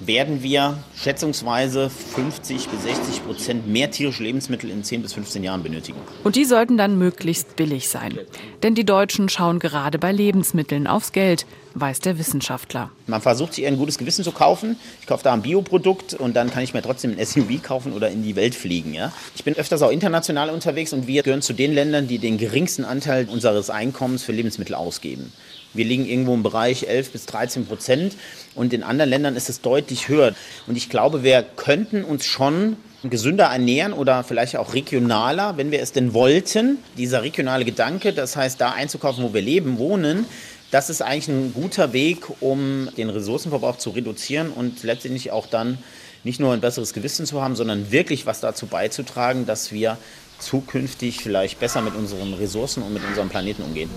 werden 0.00 0.42
wir 0.42 0.78
schätzungsweise 0.96 1.90
50 1.90 2.68
bis 2.68 2.82
60 2.82 3.24
Prozent 3.24 3.66
mehr 3.66 3.90
tierische 3.90 4.22
Lebensmittel 4.22 4.70
in 4.70 4.84
10 4.84 5.02
bis 5.02 5.12
15 5.14 5.42
Jahren 5.42 5.62
benötigen. 5.62 5.98
Und 6.24 6.36
die 6.36 6.44
sollten 6.44 6.76
dann 6.76 6.98
möglichst 6.98 7.56
billig 7.56 7.88
sein. 7.88 8.18
Denn 8.62 8.74
die 8.74 8.84
Deutschen 8.84 9.28
schauen 9.28 9.58
gerade 9.58 9.98
bei 9.98 10.12
Lebensmitteln 10.12 10.86
aufs 10.86 11.12
Geld, 11.12 11.46
weiß 11.74 12.00
der 12.00 12.18
Wissenschaftler. 12.18 12.90
Man 13.06 13.20
versucht 13.20 13.54
sich 13.54 13.66
ein 13.66 13.76
gutes 13.76 13.98
Gewissen 13.98 14.24
zu 14.24 14.32
kaufen. 14.32 14.76
Ich 15.00 15.06
kaufe 15.06 15.24
da 15.24 15.32
ein 15.32 15.42
Bioprodukt 15.42 16.14
und 16.14 16.34
dann 16.34 16.50
kann 16.50 16.62
ich 16.62 16.74
mir 16.74 16.82
trotzdem 16.82 17.16
ein 17.16 17.24
SUV 17.24 17.62
kaufen 17.62 17.92
oder 17.92 18.10
in 18.10 18.22
die 18.22 18.36
Welt 18.36 18.54
fliegen. 18.54 18.94
Ja? 18.94 19.12
Ich 19.34 19.44
bin 19.44 19.54
öfters 19.56 19.82
auch 19.82 19.90
international 19.90 20.50
unterwegs 20.50 20.92
und 20.92 21.06
wir 21.06 21.22
gehören 21.22 21.42
zu 21.42 21.52
den 21.52 21.74
Ländern, 21.74 22.08
die 22.08 22.18
den 22.18 22.38
geringsten 22.38 22.84
Anteil 22.84 23.28
unseres 23.28 23.70
Einkommens 23.70 24.22
für 24.22 24.32
Lebensmittel 24.32 24.74
ausgeben. 24.74 25.32
Wir 25.76 25.84
liegen 25.84 26.06
irgendwo 26.06 26.34
im 26.34 26.42
Bereich 26.42 26.88
11 26.88 27.10
bis 27.10 27.26
13 27.26 27.66
Prozent 27.66 28.14
und 28.54 28.72
in 28.72 28.82
anderen 28.82 29.10
Ländern 29.10 29.36
ist 29.36 29.48
es 29.48 29.60
deutlich 29.60 30.08
höher. 30.08 30.34
Und 30.66 30.76
ich 30.76 30.88
glaube, 30.88 31.22
wir 31.22 31.42
könnten 31.42 32.04
uns 32.04 32.24
schon 32.24 32.76
gesünder 33.02 33.44
ernähren 33.44 33.92
oder 33.92 34.24
vielleicht 34.24 34.56
auch 34.56 34.74
regionaler, 34.74 35.56
wenn 35.56 35.70
wir 35.70 35.80
es 35.80 35.92
denn 35.92 36.14
wollten. 36.14 36.78
Dieser 36.96 37.22
regionale 37.22 37.64
Gedanke, 37.64 38.12
das 38.12 38.36
heißt, 38.36 38.60
da 38.60 38.70
einzukaufen, 38.70 39.22
wo 39.22 39.34
wir 39.34 39.42
leben, 39.42 39.78
wohnen, 39.78 40.26
das 40.70 40.90
ist 40.90 41.00
eigentlich 41.00 41.28
ein 41.28 41.54
guter 41.54 41.92
Weg, 41.92 42.26
um 42.40 42.88
den 42.96 43.08
Ressourcenverbrauch 43.08 43.78
zu 43.78 43.90
reduzieren 43.90 44.50
und 44.50 44.82
letztendlich 44.82 45.30
auch 45.30 45.46
dann 45.46 45.78
nicht 46.24 46.40
nur 46.40 46.52
ein 46.52 46.60
besseres 46.60 46.92
Gewissen 46.92 47.24
zu 47.24 47.40
haben, 47.40 47.54
sondern 47.54 47.92
wirklich 47.92 48.26
was 48.26 48.40
dazu 48.40 48.66
beizutragen, 48.66 49.46
dass 49.46 49.70
wir 49.70 49.96
zukünftig 50.38 51.20
vielleicht 51.20 51.60
besser 51.60 51.80
mit 51.80 51.94
unseren 51.94 52.34
Ressourcen 52.34 52.82
und 52.82 52.92
mit 52.92 53.04
unserem 53.04 53.28
Planeten 53.28 53.62
umgehen. 53.62 53.90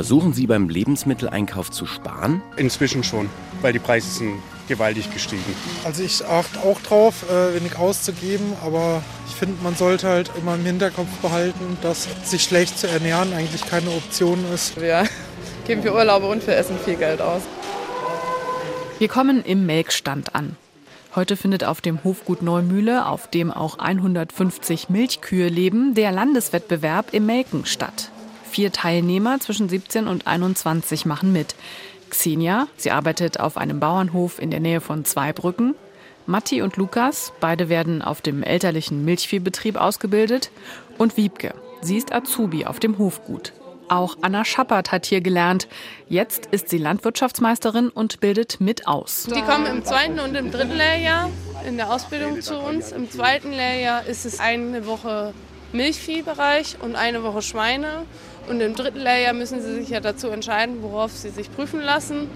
Versuchen 0.00 0.32
Sie 0.32 0.46
beim 0.46 0.70
Lebensmitteleinkauf 0.70 1.70
zu 1.70 1.84
sparen? 1.84 2.40
Inzwischen 2.56 3.04
schon, 3.04 3.28
weil 3.60 3.74
die 3.74 3.78
Preise 3.78 4.08
sind 4.08 4.36
gewaltig 4.66 5.12
gestiegen. 5.12 5.44
Also 5.84 6.02
ich 6.02 6.24
achte 6.24 6.58
auch 6.60 6.80
drauf, 6.80 7.26
äh, 7.28 7.54
wenig 7.54 7.76
auszugeben, 7.76 8.54
aber 8.64 9.02
ich 9.28 9.34
finde, 9.34 9.62
man 9.62 9.76
sollte 9.76 10.08
halt 10.08 10.30
immer 10.40 10.54
im 10.54 10.64
Hinterkopf 10.64 11.10
behalten, 11.20 11.76
dass 11.82 12.08
sich 12.24 12.42
schlecht 12.42 12.78
zu 12.78 12.88
ernähren 12.88 13.34
eigentlich 13.34 13.66
keine 13.66 13.90
Option 13.90 14.42
ist. 14.54 14.80
Wir 14.80 15.04
geben 15.66 15.82
für 15.82 15.92
Urlaube 15.92 16.28
und 16.28 16.42
für 16.42 16.54
Essen 16.54 16.78
viel 16.82 16.96
Geld 16.96 17.20
aus. 17.20 17.42
Wir 18.98 19.08
kommen 19.08 19.44
im 19.44 19.66
Melkstand 19.66 20.34
an. 20.34 20.56
Heute 21.14 21.36
findet 21.36 21.62
auf 21.62 21.82
dem 21.82 22.02
Hofgut 22.04 22.40
Neumühle, 22.40 23.04
auf 23.04 23.28
dem 23.28 23.50
auch 23.50 23.78
150 23.78 24.88
Milchkühe 24.88 25.48
leben, 25.48 25.92
der 25.94 26.10
Landeswettbewerb 26.10 27.12
im 27.12 27.26
Melken 27.26 27.66
statt. 27.66 28.10
Vier 28.50 28.72
Teilnehmer 28.72 29.38
zwischen 29.38 29.68
17 29.68 30.08
und 30.08 30.26
21 30.26 31.06
machen 31.06 31.32
mit. 31.32 31.54
Xenia, 32.10 32.66
sie 32.76 32.90
arbeitet 32.90 33.38
auf 33.38 33.56
einem 33.56 33.78
Bauernhof 33.78 34.40
in 34.40 34.50
der 34.50 34.58
Nähe 34.58 34.80
von 34.80 35.04
Zweibrücken. 35.04 35.76
Matti 36.26 36.60
und 36.60 36.76
Lukas, 36.76 37.32
beide 37.38 37.68
werden 37.68 38.02
auf 38.02 38.22
dem 38.22 38.42
elterlichen 38.42 39.04
Milchviehbetrieb 39.04 39.76
ausgebildet. 39.76 40.50
Und 40.98 41.16
Wiebke, 41.16 41.54
sie 41.80 41.96
ist 41.96 42.12
Azubi 42.12 42.66
auf 42.66 42.80
dem 42.80 42.98
Hofgut. 42.98 43.52
Auch 43.88 44.18
Anna 44.20 44.44
Schappert 44.44 44.90
hat 44.90 45.06
hier 45.06 45.20
gelernt. 45.20 45.68
Jetzt 46.08 46.46
ist 46.46 46.70
sie 46.70 46.78
Landwirtschaftsmeisterin 46.78 47.88
und 47.88 48.18
bildet 48.18 48.60
mit 48.60 48.88
aus. 48.88 49.28
Die 49.32 49.42
kommen 49.42 49.66
im 49.66 49.84
zweiten 49.84 50.18
und 50.18 50.34
im 50.34 50.50
dritten 50.50 50.76
Lehrjahr 50.76 51.30
in 51.68 51.76
der 51.76 51.92
Ausbildung 51.92 52.40
zu 52.40 52.58
uns. 52.58 52.90
Im 52.90 53.08
zweiten 53.08 53.52
Lehrjahr 53.52 54.06
ist 54.06 54.26
es 54.26 54.40
eine 54.40 54.86
Woche 54.86 55.34
Milchviehbereich 55.72 56.78
und 56.80 56.96
eine 56.96 57.22
Woche 57.22 57.42
Schweine. 57.42 58.06
Und 58.48 58.60
im 58.60 58.74
dritten 58.74 58.98
Lehrjahr 58.98 59.32
müssen 59.32 59.60
sie 59.60 59.74
sich 59.74 59.90
ja 59.90 60.00
dazu 60.00 60.28
entscheiden, 60.28 60.82
worauf 60.82 61.12
sie 61.12 61.30
sich 61.30 61.50
prüfen 61.54 61.80
lassen. 61.80 62.28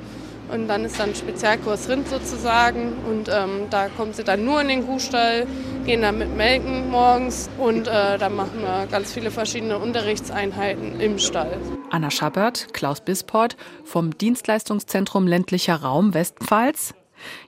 Und 0.53 0.69
dann 0.69 0.85
ist 0.85 1.01
dann 1.01 1.15
Spezialkurs 1.15 1.89
Rind 1.89 2.09
sozusagen. 2.09 2.93
Und 3.09 3.29
ähm, 3.29 3.69
da 3.71 3.89
kommen 3.89 4.13
sie 4.13 4.25
dann 4.25 4.45
nur 4.45 4.61
in 4.61 4.69
den 4.69 4.87
Kuhstall, 4.87 5.47
gehen 5.85 6.03
dann 6.03 6.19
mit 6.19 6.37
Melken 6.37 6.91
morgens 6.91 7.49
und 7.59 7.89
äh, 7.89 8.19
dann 8.19 8.37
machen 8.37 8.61
wir 8.61 8.87
ganz 8.91 9.13
viele 9.13 9.31
verschiedene 9.31 9.79
Unterrichtseinheiten 9.79 11.01
im 11.01 11.19
Stall. 11.19 11.57
Anna 11.91 12.11
Schappert, 12.11 12.75
Klaus 12.75 13.01
Bisport 13.01 13.57
vom 13.85 14.17
Dienstleistungszentrum 14.17 15.27
ländlicher 15.27 15.77
Raum 15.77 16.13
Westpfalz. 16.15 16.95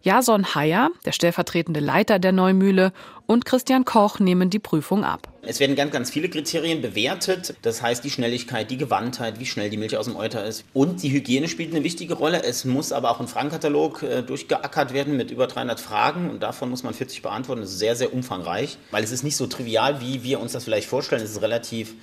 Jason 0.03 0.55
Heyer, 0.55 0.91
der 1.05 1.13
stellvertretende 1.13 1.81
Leiter 1.81 2.19
der 2.19 2.33
Neumühle, 2.33 2.93
und 3.27 3.45
Christian 3.45 3.85
Koch 3.85 4.21
nehmen 4.21 4.51
die 4.51 4.61
Prüfung 4.61 5.03
ab. 5.03 5.29
Es 5.43 5.59
werden 5.59 5.75
ganz, 5.75 5.93
ganz 5.93 6.11
viele 6.11 6.29
Kriterien 6.29 6.81
bewertet. 6.81 7.55
Das 7.63 7.83
heißt, 7.83 8.05
die 8.05 8.11
Schnelligkeit, 8.11 8.71
die 8.71 8.77
Gewandtheit, 8.77 9.41
wie 9.41 9.47
schnell 9.47 9.69
die 9.69 9.77
Milch 9.77 9.97
aus 9.97 10.07
dem 10.07 10.17
Euter 10.17 10.45
ist. 10.45 10.65
Und 10.73 11.03
die 11.03 11.11
Hygiene 11.11 11.49
spielt 11.49 11.75
eine 11.75 11.83
wichtige 11.85 12.15
Rolle. 12.15 12.43
Es 12.43 12.65
muss 12.65 12.93
aber 12.93 13.11
auch 13.11 13.21
ein 13.21 13.29
Fragenkatalog 13.29 14.03
äh, 14.03 14.23
durchgeackert 14.23 14.93
werden 14.93 15.17
mit 15.17 15.31
über 15.31 15.47
300 15.49 15.81
Fragen. 15.81 16.31
Und 16.31 16.43
davon 16.43 16.71
muss 16.71 16.83
man 16.83 16.95
40 16.95 17.23
beantworten. 17.23 17.63
Das 17.63 17.71
ist 17.71 17.79
sehr, 17.79 17.97
sehr 17.97 18.13
umfangreich. 18.13 18.79
Weil 18.91 19.03
es 19.05 19.13
ist 19.13 19.25
nicht 19.25 19.37
so 19.37 19.47
trivial, 19.47 20.01
wie 20.01 20.23
wir 20.23 20.41
uns 20.41 20.53
das 20.53 20.65
vielleicht 20.65 20.89
vorstellen. 20.89 21.23
Es 21.23 21.31
ist 21.31 21.43
relativ 21.43 21.95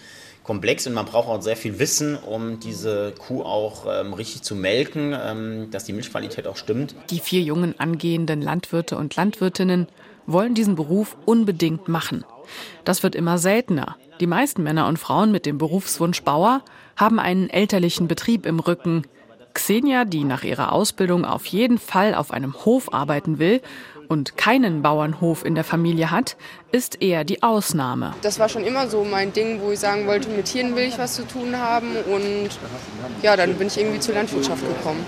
komplex 0.44 0.86
und 0.88 0.94
man 0.94 1.06
braucht 1.06 1.28
auch 1.28 1.42
sehr 1.42 1.56
viel 1.56 1.80
Wissen, 1.80 2.18
um 2.18 2.60
diese 2.60 3.14
Kuh 3.18 3.44
auch 3.44 3.86
ähm, 3.88 4.14
richtig 4.14 4.44
zu 4.44 4.56
melken, 4.56 5.16
ähm, 5.18 5.72
dass 5.72 5.86
die 5.86 5.94
Milchqualität 5.94 6.48
auch 6.48 6.58
stimmt. 6.58 6.96
Die 7.10 7.20
vier 7.20 7.42
jungen 7.42 7.80
angehenden 7.80 8.42
Landwirte 8.42 8.98
und 8.98 9.16
Landwirtinnen 9.16 9.88
wollen 10.26 10.54
diesen 10.54 10.76
Beruf 10.76 11.18
unbedingt 11.26 11.88
machen. 11.88 12.26
Das 12.84 13.04
wird 13.04 13.16
immer 13.16 13.38
seltener. 13.38 13.98
Die 14.20 14.28
meisten 14.28 14.64
Männer 14.64 14.88
und 14.88 15.00
Frauen 15.00 15.32
mit 15.32 15.46
dem 15.46 15.58
Berufswunsch 15.58 16.22
Bauer 16.24 16.62
haben 16.96 17.20
einen 17.20 17.50
elterlichen 17.50 18.08
Betrieb 18.08 18.46
im 18.46 18.60
Rücken. 18.60 19.04
Xenia, 19.54 20.06
die 20.06 20.24
nach 20.24 20.44
ihrer 20.44 20.72
Ausbildung 20.72 21.26
auf 21.26 21.46
jeden 21.46 21.78
Fall 21.78 22.16
auf 22.16 22.32
einem 22.32 22.54
Hof 22.66 22.94
arbeiten 22.94 23.38
will 23.38 23.62
und 24.14 24.38
keinen 24.38 24.84
Bauernhof 24.84 25.44
in 25.44 25.56
der 25.56 25.64
Familie 25.64 26.12
hat, 26.12 26.38
ist 26.72 27.02
eher 27.02 27.24
die 27.24 27.42
Ausnahme. 27.42 28.14
Das 28.22 28.38
war 28.38 28.48
schon 28.48 28.64
immer 28.64 28.88
so 28.88 29.04
mein 29.04 29.34
Ding, 29.34 29.60
wo 29.60 29.72
ich 29.72 29.80
sagen 29.80 30.06
wollte, 30.06 30.30
mit 30.30 30.46
Tieren 30.46 30.76
will 30.76 30.84
ich 30.84 31.00
was 31.00 31.16
zu 31.16 31.28
tun 31.28 31.58
haben. 31.58 31.96
Und 32.06 32.50
ja, 33.24 33.36
dann 33.36 33.56
bin 33.56 33.68
ich 33.68 33.78
irgendwie 33.80 34.00
zur 34.00 34.14
Landwirtschaft 34.14 34.62
gekommen. 34.62 35.04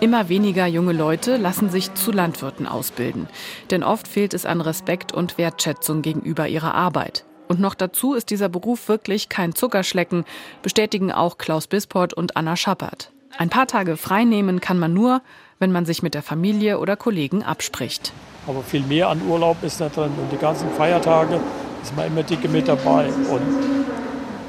Immer 0.00 0.28
weniger 0.28 0.66
junge 0.66 0.92
Leute 0.92 1.36
lassen 1.36 1.70
sich 1.70 1.94
zu 1.94 2.10
Landwirten 2.10 2.66
ausbilden. 2.66 3.28
Denn 3.70 3.84
oft 3.84 4.08
fehlt 4.08 4.34
es 4.34 4.44
an 4.44 4.60
Respekt 4.60 5.12
und 5.12 5.38
Wertschätzung 5.38 6.02
gegenüber 6.02 6.48
ihrer 6.48 6.74
Arbeit. 6.74 7.24
Und 7.46 7.60
noch 7.60 7.76
dazu 7.76 8.14
ist 8.14 8.30
dieser 8.30 8.48
Beruf 8.48 8.88
wirklich 8.88 9.28
kein 9.28 9.54
Zuckerschlecken, 9.54 10.24
bestätigen 10.62 11.12
auch 11.12 11.38
Klaus 11.38 11.68
Bisport 11.68 12.14
und 12.14 12.36
Anna 12.36 12.56
Schappert. 12.56 13.12
Ein 13.36 13.48
paar 13.48 13.68
Tage 13.68 13.96
freinehmen 13.96 14.60
kann 14.60 14.80
man 14.80 14.92
nur, 14.92 15.22
wenn 15.58 15.72
man 15.72 15.84
sich 15.84 16.02
mit 16.02 16.14
der 16.14 16.22
Familie 16.22 16.78
oder 16.78 16.96
Kollegen 16.96 17.42
abspricht. 17.42 18.12
Aber 18.46 18.62
viel 18.62 18.82
mehr 18.82 19.08
an 19.08 19.22
Urlaub 19.28 19.62
ist 19.62 19.80
da 19.80 19.88
drin 19.88 20.12
und 20.16 20.32
die 20.32 20.38
ganzen 20.38 20.70
Feiertage 20.70 21.40
ist 21.82 21.94
man 21.96 22.06
immer 22.06 22.22
dicke 22.22 22.48
mit 22.48 22.68
dabei. 22.68 23.08
Und 23.28 23.42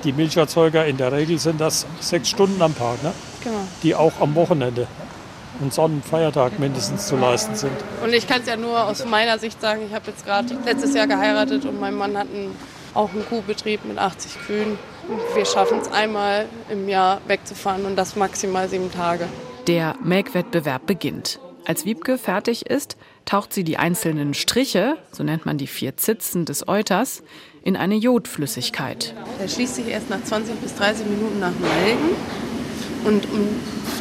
die 0.04 0.14
Milcherzeuger 0.14 0.86
in 0.86 0.98
der 0.98 1.12
Regel 1.12 1.38
sind 1.40 1.60
das 1.60 1.86
sechs 2.00 2.30
Stunden 2.30 2.62
am 2.62 2.78
Tag, 2.78 3.04
ne? 3.04 3.12
Genau. 3.44 3.60
die 3.84 3.96
auch 3.96 4.20
am 4.20 4.36
Wochenende 4.36 4.88
und 5.62 5.74
Sonnenfeiertag 5.74 6.60
mindestens 6.60 7.08
zu 7.08 7.16
leisten 7.16 7.56
sind. 7.56 7.74
Und 8.04 8.14
ich 8.14 8.28
kann 8.28 8.42
es 8.42 8.48
ja 8.48 8.56
nur 8.56 8.86
aus 8.86 9.06
meiner 9.06 9.40
Sicht 9.40 9.60
sagen, 9.62 9.82
ich 9.88 9.94
habe 9.94 10.08
jetzt 10.08 10.26
gerade 10.26 10.58
letztes 10.66 10.94
Jahr 10.94 11.08
geheiratet 11.08 11.66
und 11.66 11.80
mein 11.80 11.96
Mann 11.96 12.18
hat 12.18 12.28
einen, 12.34 12.56
auch 12.94 13.12
einen 13.12 13.26
Kuhbetrieb 13.26 13.84
mit 13.86 13.98
80 13.98 14.40
Kühen. 14.46 14.78
Und 15.08 15.36
wir 15.36 15.46
schaffen 15.46 15.80
es 15.82 15.92
einmal 15.92 16.46
im 16.70 16.88
Jahr 16.88 17.22
wegzufahren 17.28 17.86
und 17.86 17.96
das 17.96 18.16
maximal 18.16 18.70
sieben 18.70 18.92
Tage. 18.92 19.28
Der 19.70 19.96
Melkwettbewerb 20.04 20.88
beginnt. 20.88 21.40
Als 21.64 21.86
Wiebke 21.86 22.18
fertig 22.18 22.66
ist, 22.66 22.98
taucht 23.26 23.54
sie 23.54 23.64
die 23.64 23.78
einzelnen 23.78 24.34
Striche, 24.34 24.98
so 25.12 25.22
nennt 25.22 25.46
man 25.46 25.60
die 25.60 25.68
vier 25.68 25.96
Zitzen 25.96 26.46
des 26.46 26.68
Euters, 26.68 27.22
in 27.62 27.76
eine 27.76 27.94
Jodflüssigkeit. 27.94 29.14
Er 29.40 29.48
schließt 29.48 29.76
sich 29.76 29.88
erst 29.90 30.10
nach 30.10 30.24
20 30.24 30.56
bis 30.56 30.74
30 30.74 31.06
Minuten 31.06 31.40
nach 31.40 31.52
Melken. 31.52 32.16
Und 33.06 33.32
um 33.32 33.48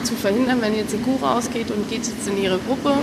zu 0.04 0.14
verhindern, 0.14 0.62
wenn 0.62 0.74
jetzt 0.74 0.94
die 0.94 1.02
Kuh 1.02 1.16
rausgeht 1.16 1.70
und 1.70 1.86
geht 1.90 2.06
jetzt 2.06 2.26
in 2.26 2.42
ihre 2.42 2.58
Gruppe 2.60 2.94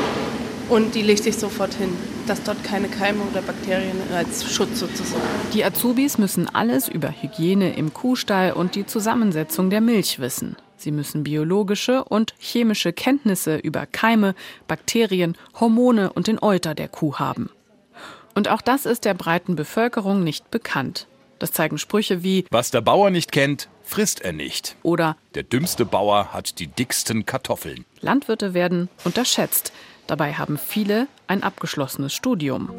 und 0.68 0.96
die 0.96 1.04
legt 1.04 1.22
sich 1.22 1.38
sofort 1.38 1.76
hin, 1.76 1.90
dass 2.26 2.42
dort 2.42 2.64
keine 2.64 2.88
Keime 2.88 3.20
oder 3.32 3.44
Bakterien 3.44 3.98
als 4.12 4.52
Schutz 4.52 4.80
sozusagen. 4.80 5.22
Die 5.54 5.64
Azubis 5.64 6.18
müssen 6.18 6.50
alles 6.52 6.88
über 6.88 7.10
Hygiene 7.10 7.76
im 7.76 7.94
Kuhstall 7.94 8.54
und 8.54 8.74
die 8.74 8.88
Zusammensetzung 8.88 9.70
der 9.70 9.82
Milch 9.82 10.18
wissen. 10.18 10.56
Sie 10.78 10.92
müssen 10.92 11.24
biologische 11.24 12.04
und 12.04 12.34
chemische 12.38 12.94
Kenntnisse 12.94 13.58
über 13.58 13.86
Keime, 13.86 14.36
Bakterien, 14.68 15.38
Hormone 15.60 16.12
und 16.14 16.28
den 16.28 16.42
Euter 16.42 16.76
der 16.76 16.88
Kuh 16.88 17.16
haben. 17.16 17.50
Und 18.34 18.50
auch 18.50 18.62
das 18.62 18.86
ist 18.86 19.06
der 19.06 19.14
breiten 19.14 19.56
Bevölkerung 19.56 20.24
nicht 20.24 20.52
bekannt. 20.52 21.08
Das 21.40 21.52
zeigen 21.52 21.78
Sprüche 21.78 22.24
wie 22.24 22.46
Was 22.52 22.72
der 22.72 22.82
Bauer 22.82 23.10
nicht 23.10 23.32
kennt, 23.32 23.70
frisst 23.84 24.22
er 24.22 24.34
nicht. 24.34 24.76
oder 24.84 25.18
Der 25.34 25.44
dümmste 25.44 25.86
Bauer 25.86 26.34
hat 26.34 26.60
die 26.60 26.68
dicksten 26.68 27.26
Kartoffeln. 27.26 27.86
Landwirte 28.02 28.54
werden 28.54 28.90
unterschätzt. 29.04 29.72
Dabei 30.08 30.34
haben 30.34 30.58
viele 30.58 31.08
ein 31.28 31.44
abgeschlossenes 31.44 32.14
Studium. 32.14 32.70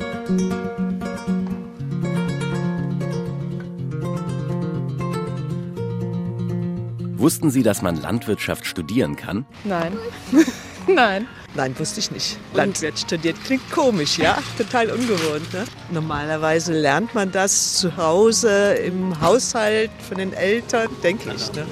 Wussten 7.26 7.50
Sie, 7.50 7.64
dass 7.64 7.82
man 7.82 8.00
Landwirtschaft 8.00 8.64
studieren 8.66 9.16
kann? 9.16 9.46
Nein. 9.64 9.98
Nein. 10.86 11.26
Nein, 11.56 11.76
wusste 11.76 11.98
ich 11.98 12.12
nicht. 12.12 12.38
Landwirt 12.54 13.00
studiert 13.00 13.36
klingt 13.42 13.68
komisch, 13.72 14.16
ja? 14.16 14.38
Total 14.56 14.88
ungewohnt. 14.92 15.52
Ne? 15.52 15.64
Normalerweise 15.90 16.72
lernt 16.72 17.16
man 17.16 17.32
das 17.32 17.78
zu 17.78 17.96
Hause, 17.96 18.74
im 18.74 19.20
Haushalt, 19.20 19.90
von 20.08 20.18
den 20.18 20.34
Eltern, 20.34 20.88
denke 21.02 21.32
ich. 21.34 21.52
Ne? 21.52 21.66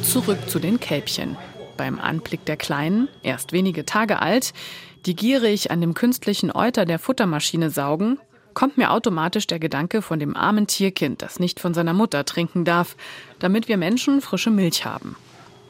Zurück 0.02 0.48
zu 0.48 0.58
den 0.58 0.80
Kälbchen. 0.80 1.36
Beim 1.76 1.98
Anblick 1.98 2.46
der 2.46 2.56
Kleinen, 2.56 3.08
erst 3.22 3.52
wenige 3.52 3.84
Tage 3.84 4.22
alt, 4.22 4.54
die 5.04 5.14
gierig 5.14 5.70
an 5.70 5.82
dem 5.82 5.92
künstlichen 5.92 6.50
Euter 6.50 6.86
der 6.86 6.98
Futtermaschine 6.98 7.68
saugen, 7.68 8.18
kommt 8.54 8.76
mir 8.76 8.90
automatisch 8.90 9.46
der 9.46 9.58
Gedanke 9.58 10.02
von 10.02 10.18
dem 10.18 10.36
armen 10.36 10.66
Tierkind, 10.66 11.22
das 11.22 11.40
nicht 11.40 11.60
von 11.60 11.74
seiner 11.74 11.92
Mutter 11.92 12.24
trinken 12.24 12.64
darf, 12.64 12.96
damit 13.38 13.68
wir 13.68 13.76
Menschen 13.76 14.20
frische 14.20 14.50
Milch 14.50 14.84
haben. 14.84 15.16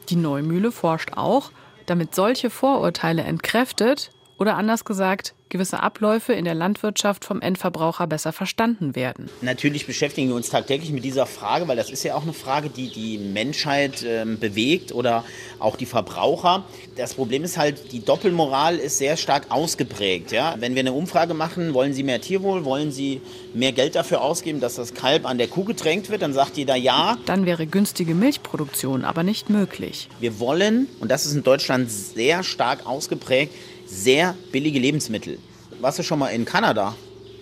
Die 0.09 0.15
Neumühle 0.15 0.71
forscht 0.71 1.13
auch, 1.15 1.51
damit 1.85 2.15
solche 2.15 2.49
Vorurteile 2.49 3.23
entkräftet 3.23 4.11
Oder 4.41 4.57
anders 4.57 4.85
gesagt, 4.85 5.35
gewisse 5.49 5.83
Abläufe 5.83 6.33
in 6.33 6.45
der 6.45 6.55
Landwirtschaft 6.55 7.25
vom 7.25 7.41
Endverbraucher 7.41 8.07
besser 8.07 8.33
verstanden 8.33 8.95
werden. 8.95 9.29
Natürlich 9.41 9.85
beschäftigen 9.85 10.29
wir 10.29 10.35
uns 10.35 10.49
tagtäglich 10.49 10.91
mit 10.91 11.03
dieser 11.03 11.27
Frage, 11.27 11.67
weil 11.67 11.77
das 11.77 11.91
ist 11.91 12.01
ja 12.01 12.15
auch 12.15 12.23
eine 12.23 12.33
Frage, 12.33 12.69
die 12.69 12.89
die 12.89 13.19
Menschheit 13.19 14.01
äh, 14.01 14.25
bewegt 14.25 14.93
oder 14.93 15.25
auch 15.59 15.75
die 15.75 15.85
Verbraucher. 15.85 16.63
Das 16.97 17.13
Problem 17.13 17.43
ist 17.43 17.59
halt, 17.59 17.91
die 17.91 18.03
Doppelmoral 18.03 18.77
ist 18.77 18.97
sehr 18.97 19.15
stark 19.15 19.45
ausgeprägt. 19.49 20.31
Ja? 20.31 20.55
Wenn 20.57 20.73
wir 20.73 20.79
eine 20.79 20.93
Umfrage 20.93 21.35
machen, 21.35 21.75
wollen 21.75 21.93
Sie 21.93 22.01
mehr 22.01 22.19
Tierwohl, 22.19 22.65
wollen 22.65 22.91
Sie 22.91 23.21
mehr 23.53 23.73
Geld 23.73 23.93
dafür 23.93 24.21
ausgeben, 24.21 24.59
dass 24.59 24.73
das 24.73 24.95
Kalb 24.95 25.27
an 25.27 25.37
der 25.37 25.49
Kuh 25.49 25.65
getränkt 25.65 26.09
wird, 26.09 26.23
dann 26.23 26.33
sagt 26.33 26.57
jeder 26.57 26.75
ja. 26.75 27.15
Dann 27.27 27.45
wäre 27.45 27.67
günstige 27.67 28.15
Milchproduktion 28.15 29.05
aber 29.05 29.21
nicht 29.21 29.51
möglich. 29.51 30.09
Wir 30.19 30.39
wollen, 30.39 30.87
und 30.99 31.11
das 31.11 31.27
ist 31.27 31.35
in 31.35 31.43
Deutschland 31.43 31.91
sehr 31.91 32.41
stark 32.41 32.87
ausgeprägt, 32.87 33.53
sehr 33.91 34.35
billige 34.51 34.79
Lebensmittel. 34.79 35.37
Warst 35.81 35.99
du 35.99 36.03
schon 36.03 36.19
mal 36.19 36.29
in 36.29 36.45
Kanada 36.45 36.95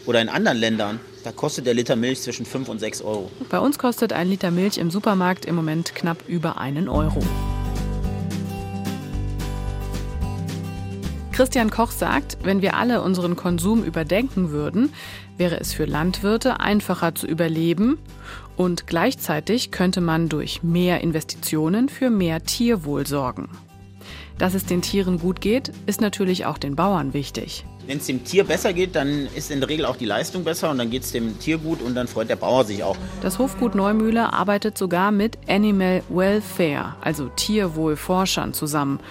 oder 0.05 0.21
in 0.21 0.29
anderen 0.29 0.57
Ländern? 0.57 0.99
Da 1.23 1.31
kostet 1.31 1.65
der 1.65 1.73
Liter 1.73 1.95
Milch 1.95 2.21
zwischen 2.21 2.45
5 2.45 2.69
und 2.69 2.79
6 2.79 3.01
Euro. 3.01 3.29
Bei 3.49 3.59
uns 3.59 3.77
kostet 3.77 4.13
ein 4.13 4.29
Liter 4.29 4.51
Milch 4.51 4.77
im 4.77 4.89
Supermarkt 4.89 5.45
im 5.45 5.55
Moment 5.55 5.93
knapp 5.93 6.27
über 6.27 6.57
einen 6.57 6.89
Euro. 6.89 7.21
Christian 11.31 11.69
Koch 11.69 11.91
sagt, 11.91 12.37
wenn 12.43 12.61
wir 12.61 12.75
alle 12.75 13.01
unseren 13.01 13.37
Konsum 13.37 13.83
überdenken 13.83 14.49
würden, 14.49 14.91
wäre 15.37 15.59
es 15.59 15.73
für 15.73 15.85
Landwirte 15.85 16.59
einfacher 16.59 17.15
zu 17.15 17.27
überleben 17.27 17.97
und 18.57 18.87
gleichzeitig 18.87 19.71
könnte 19.71 20.01
man 20.01 20.27
durch 20.27 20.63
mehr 20.63 20.99
Investitionen 20.99 21.87
für 21.87 22.09
mehr 22.09 22.43
Tierwohl 22.43 23.07
sorgen. 23.07 23.47
Dass 24.39 24.53
es 24.53 24.65
den 24.65 24.81
Tieren 24.81 25.19
gut 25.19 25.41
geht, 25.41 25.69
ist 25.85 25.99
natürlich 25.99 26.45
auch 26.45 26.57
den 26.57 26.77
Bauern 26.77 27.13
wichtig. 27.13 27.65
Wenn 27.85 27.97
es 27.97 28.05
dem 28.05 28.23
Tier 28.23 28.45
besser 28.45 28.71
geht, 28.71 28.95
dann 28.95 29.27
ist 29.35 29.51
in 29.51 29.59
der 29.59 29.67
Regel 29.67 29.85
auch 29.85 29.97
die 29.97 30.05
Leistung 30.05 30.45
besser 30.45 30.69
und 30.69 30.77
dann 30.77 30.89
geht 30.89 31.03
es 31.03 31.11
dem 31.11 31.37
Tier 31.39 31.57
gut 31.57 31.81
und 31.81 31.93
dann 31.93 32.07
freut 32.07 32.29
der 32.29 32.37
Bauer 32.37 32.63
sich 32.63 32.81
auch. 32.81 32.95
Das 33.21 33.37
Hofgut 33.37 33.75
Neumühle 33.75 34.31
arbeitet 34.31 34.77
sogar 34.77 35.11
mit 35.11 35.37
Animal 35.49 36.03
Welfare, 36.07 36.95
also 37.01 37.27
Tierwohlforschern 37.35 38.53
zusammen 38.53 39.01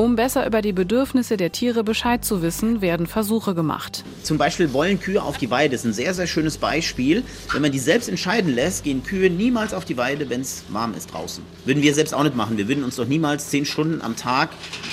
um 0.00 0.16
besser 0.16 0.46
über 0.46 0.62
die 0.62 0.72
Bedürfnisse 0.72 1.36
der 1.36 1.52
Tiere 1.52 1.84
Bescheid 1.84 2.24
zu 2.24 2.40
wissen, 2.40 2.80
werden 2.80 3.06
Versuche 3.06 3.54
gemacht. 3.54 4.02
Zum 4.22 4.38
Beispiel 4.38 4.72
wollen 4.72 4.98
Kühe 4.98 5.22
auf 5.22 5.36
die 5.36 5.50
Weide. 5.50 5.72
Das 5.72 5.82
ist 5.82 5.90
ein 5.90 5.92
sehr, 5.92 6.14
sehr 6.14 6.26
schönes 6.26 6.56
Beispiel. 6.56 7.22
Wenn 7.52 7.60
man 7.60 7.70
die 7.70 7.78
selbst 7.78 8.08
entscheiden 8.08 8.54
lässt, 8.54 8.84
gehen 8.84 9.02
Kühe 9.04 9.28
niemals 9.28 9.74
auf 9.74 9.84
die 9.84 9.98
Weide, 9.98 10.30
wenn 10.30 10.40
es 10.40 10.64
warm 10.70 10.94
ist 10.94 11.12
draußen. 11.12 11.44
Würden 11.66 11.82
wir 11.82 11.92
selbst 11.92 12.14
auch 12.14 12.22
nicht 12.22 12.34
machen. 12.34 12.56
Wir 12.56 12.66
würden 12.66 12.82
uns 12.82 12.96
doch 12.96 13.04
niemals 13.06 13.50
zehn 13.50 13.66
Stunden 13.66 14.00
am 14.00 14.16
Tag 14.16 14.48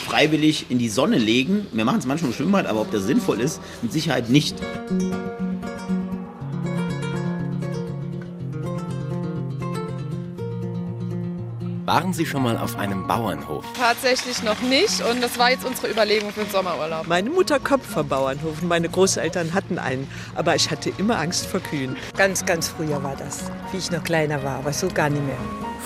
freiwillig 0.05 0.65
in 0.67 0.77
die 0.77 0.89
Sonne 0.89 1.17
legen. 1.17 1.67
Wir 1.71 1.85
machen 1.85 1.99
es 1.99 2.05
manchmal 2.05 2.31
im 2.31 2.35
Schwimmbad, 2.35 2.65
aber 2.65 2.81
ob 2.81 2.91
das 2.91 3.03
sinnvoll 3.03 3.39
ist, 3.39 3.61
mit 3.81 3.93
Sicherheit 3.93 4.29
nicht. 4.29 4.57
Waren 11.87 12.11
Sie 12.11 12.25
schon 12.25 12.43
mal 12.43 12.57
auf 12.57 12.77
einem 12.77 13.07
Bauernhof? 13.07 13.63
Tatsächlich 13.73 14.43
noch 14.43 14.59
nicht 14.59 15.01
und 15.09 15.23
das 15.23 15.39
war 15.39 15.51
jetzt 15.51 15.65
unsere 15.65 15.89
Überlegung 15.89 16.31
für 16.31 16.41
den 16.41 16.49
Sommerurlaub. 16.49 17.07
Meine 17.07 17.29
Mutter 17.29 17.61
kommt 17.61 17.85
vom 17.85 18.05
Bauernhof 18.09 18.61
und 18.61 18.67
meine 18.67 18.89
Großeltern 18.89 19.53
hatten 19.53 19.79
einen, 19.79 20.05
aber 20.35 20.53
ich 20.53 20.69
hatte 20.69 20.91
immer 20.97 21.17
Angst 21.17 21.45
vor 21.45 21.61
Kühen. 21.61 21.95
Ganz, 22.17 22.45
ganz 22.45 22.67
früher 22.67 23.01
war 23.03 23.15
das, 23.15 23.49
wie 23.71 23.77
ich 23.77 23.89
noch 23.89 24.03
kleiner 24.03 24.43
war, 24.43 24.57
aber 24.57 24.73
so 24.73 24.89
gar 24.89 25.09
nicht 25.09 25.25
mehr. 25.25 25.37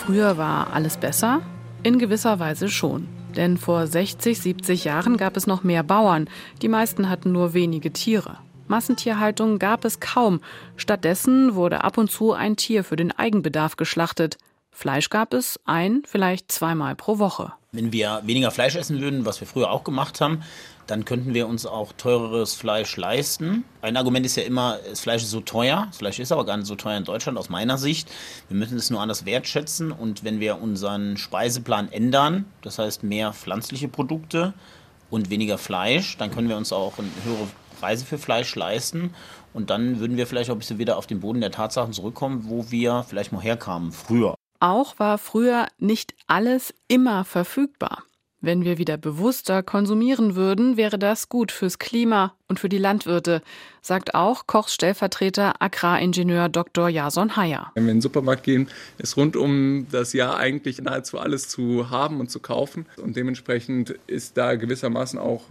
Früher 0.04 0.40
war 0.40 0.74
alles 0.74 0.98
besser? 0.98 1.44
In 1.84 2.00
gewisser 2.00 2.40
Weise 2.40 2.70
schon. 2.70 3.08
Denn 3.36 3.58
vor 3.58 3.86
60, 3.86 4.42
70 4.42 4.86
Jahren 4.86 5.18
gab 5.18 5.38
es 5.38 5.46
noch 5.46 5.64
mehr 5.64 5.84
Bauern. 5.84 6.28
Die 6.64 6.68
meisten 6.68 7.12
hatten 7.12 7.32
nur 7.32 7.54
wenige 7.54 7.94
Tiere. 7.94 8.40
Massentierhaltung 8.68 9.60
gab 9.60 9.86
es 9.86 10.00
kaum. 10.00 10.42
Stattdessen 10.78 11.54
wurde 11.54 11.84
ab 11.84 12.00
und 12.00 12.10
zu 12.10 12.34
ein 12.34 12.56
Tier 12.56 12.84
für 12.84 12.96
den 12.96 13.12
Eigenbedarf 13.12 13.78
geschlachtet. 13.78 14.40
Fleisch 14.72 15.10
gab 15.10 15.34
es 15.34 15.60
ein, 15.66 16.04
vielleicht 16.06 16.52
zweimal 16.52 16.96
pro 16.96 17.20
Woche. 17.20 17.54
Wenn 17.74 17.94
wir 17.94 18.22
weniger 18.26 18.52
Fleisch 18.52 18.76
essen 18.76 19.00
würden, 19.00 19.26
was 19.26 19.40
wir 19.40 19.48
früher 19.48 19.72
auch 19.72 19.84
gemacht 19.84 20.20
haben, 20.20 20.42
dann 20.88 21.06
könnten 21.06 21.34
wir 21.34 21.48
uns 21.48 21.66
auch 21.66 21.94
teureres 21.94 22.54
Fleisch 22.54 22.98
leisten. 22.98 23.64
Ein 23.82 23.96
Argument 23.96 24.26
ist 24.26 24.36
ja 24.36 24.44
immer, 24.44 24.78
das 24.90 25.00
Fleisch 25.00 25.24
ist 25.24 25.32
so 25.32 25.40
teuer. 25.40 25.86
Das 25.88 26.00
Fleisch 26.00 26.20
ist 26.20 26.34
aber 26.34 26.46
gar 26.46 26.58
nicht 26.58 26.66
so 26.66 26.76
teuer 26.76 26.98
in 26.98 27.06
Deutschland 27.06 27.38
aus 27.38 27.50
meiner 27.50 27.78
Sicht. 27.78 28.12
Wir 28.50 28.58
müssen 28.58 28.78
es 28.78 28.90
nur 28.90 29.00
anders 29.00 29.26
wertschätzen 29.26 29.92
und 29.92 30.24
wenn 30.26 30.40
wir 30.40 30.62
unseren 30.62 31.16
Speiseplan 31.16 31.92
ändern, 31.92 32.46
das 32.62 32.78
heißt 32.78 33.04
mehr 33.04 33.32
pflanzliche 33.32 33.88
Produkte 33.88 34.54
und 35.10 35.30
weniger 35.30 35.58
Fleisch, 35.58 36.18
dann 36.18 36.32
können 36.32 36.50
wir 36.50 36.58
uns 36.58 36.74
auch 36.74 36.94
höhere 36.98 37.48
Preise 37.80 38.06
für 38.06 38.18
Fleisch 38.18 38.54
leisten 38.56 39.14
und 39.54 39.70
dann 39.70 40.00
würden 40.00 40.18
wir 40.18 40.28
vielleicht 40.28 40.50
auch 40.50 40.56
ein 40.56 40.60
bisschen 40.60 40.78
wieder 40.78 40.98
auf 40.98 41.08
den 41.08 41.20
Boden 41.22 41.40
der 41.40 41.52
Tatsachen 41.52 41.94
zurückkommen, 41.94 42.46
wo 42.48 42.70
wir 42.70 43.06
vielleicht 43.08 43.32
mal 43.32 43.42
herkamen 43.42 43.92
früher. 43.92 44.36
Auch 44.62 45.00
war 45.00 45.18
früher 45.18 45.66
nicht 45.80 46.14
alles 46.28 46.72
immer 46.88 47.26
verfügbar. 47.26 48.04
Wenn 48.42 48.64
wir 48.64 48.78
wieder 48.78 48.98
bewusster 48.98 49.64
konsumieren 49.64 50.36
würden, 50.36 50.78
wäre 50.78 51.00
das 51.00 51.30
gut 51.30 51.52
fürs 51.52 51.80
Klima 51.80 52.36
und 52.48 52.60
für 52.60 52.70
die 52.70 52.78
Landwirte, 52.78 53.42
sagt 53.82 54.14
auch 54.14 54.46
Kochs 54.46 54.76
Stellvertreter 54.76 55.60
Agraringenieur 55.64 56.48
Dr. 56.48 56.90
Jason 56.90 57.36
Heyer. 57.36 57.72
Wenn 57.74 57.86
wir 57.86 57.92
in 57.92 57.98
den 57.98 58.02
Supermarkt 58.02 58.44
gehen, 58.44 58.68
ist 59.00 59.18
rund 59.18 59.36
um 59.36 59.88
das 59.92 60.14
Jahr 60.14 60.38
eigentlich 60.38 60.80
nahezu 60.80 61.18
alles 61.18 61.50
zu 61.50 61.90
haben 61.90 62.20
und 62.20 62.30
zu 62.30 62.40
kaufen. 62.40 62.86
Und 63.02 63.16
dementsprechend 63.16 63.96
ist 64.06 64.38
da 64.38 64.54
gewissermaßen 64.54 65.18
auch 65.18 65.44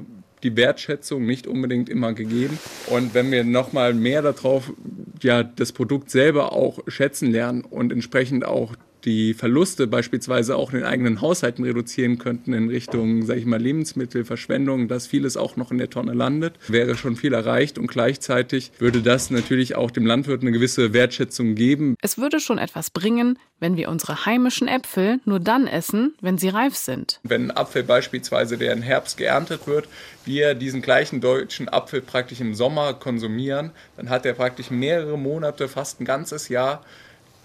die 0.44 0.56
Wertschätzung 0.56 1.26
nicht 1.26 1.48
unbedingt 1.48 1.88
immer 1.88 2.12
gegeben. 2.12 2.60
Und 2.86 3.12
wenn 3.12 3.32
wir 3.32 3.42
nochmal 3.42 3.92
mehr 3.92 4.22
darauf, 4.22 4.72
ja, 5.20 5.42
das 5.42 5.72
Produkt 5.72 6.10
selber 6.10 6.52
auch 6.52 6.78
schätzen 6.86 7.32
lernen 7.32 7.62
und 7.62 7.90
entsprechend 7.92 8.44
auch 8.44 8.74
die 9.04 9.34
Verluste 9.34 9.86
beispielsweise 9.86 10.56
auch 10.56 10.72
in 10.72 10.78
den 10.78 10.86
eigenen 10.86 11.20
Haushalten 11.20 11.64
reduzieren 11.64 12.18
könnten 12.18 12.52
in 12.52 12.68
Richtung, 12.68 13.24
sage 13.24 13.40
ich 13.40 13.46
mal, 13.46 13.60
Lebensmittelverschwendung, 13.60 14.88
dass 14.88 15.06
vieles 15.06 15.36
auch 15.36 15.56
noch 15.56 15.70
in 15.70 15.78
der 15.78 15.90
Tonne 15.90 16.12
landet, 16.12 16.54
wäre 16.68 16.96
schon 16.96 17.16
viel 17.16 17.32
erreicht 17.32 17.78
und 17.78 17.86
gleichzeitig 17.86 18.72
würde 18.78 19.02
das 19.02 19.30
natürlich 19.30 19.76
auch 19.76 19.90
dem 19.90 20.06
Landwirt 20.06 20.42
eine 20.42 20.52
gewisse 20.52 20.92
Wertschätzung 20.92 21.54
geben. 21.54 21.94
Es 22.00 22.18
würde 22.18 22.40
schon 22.40 22.58
etwas 22.58 22.90
bringen, 22.90 23.38
wenn 23.58 23.76
wir 23.76 23.88
unsere 23.88 24.26
heimischen 24.26 24.68
Äpfel 24.68 25.20
nur 25.24 25.40
dann 25.40 25.66
essen, 25.66 26.14
wenn 26.20 26.38
sie 26.38 26.48
reif 26.48 26.74
sind. 26.74 27.20
Wenn 27.22 27.50
ein 27.50 27.56
Apfel 27.56 27.82
beispielsweise, 27.82 28.58
der 28.58 28.72
im 28.72 28.82
Herbst 28.82 29.16
geerntet 29.16 29.66
wird, 29.66 29.88
wir 30.24 30.54
diesen 30.54 30.82
gleichen 30.82 31.20
deutschen 31.20 31.68
Apfel 31.68 32.00
praktisch 32.00 32.40
im 32.40 32.54
Sommer 32.54 32.94
konsumieren, 32.94 33.70
dann 33.96 34.10
hat 34.10 34.26
er 34.26 34.34
praktisch 34.34 34.70
mehrere 34.70 35.18
Monate, 35.18 35.68
fast 35.68 36.00
ein 36.00 36.04
ganzes 36.04 36.48
Jahr 36.48 36.84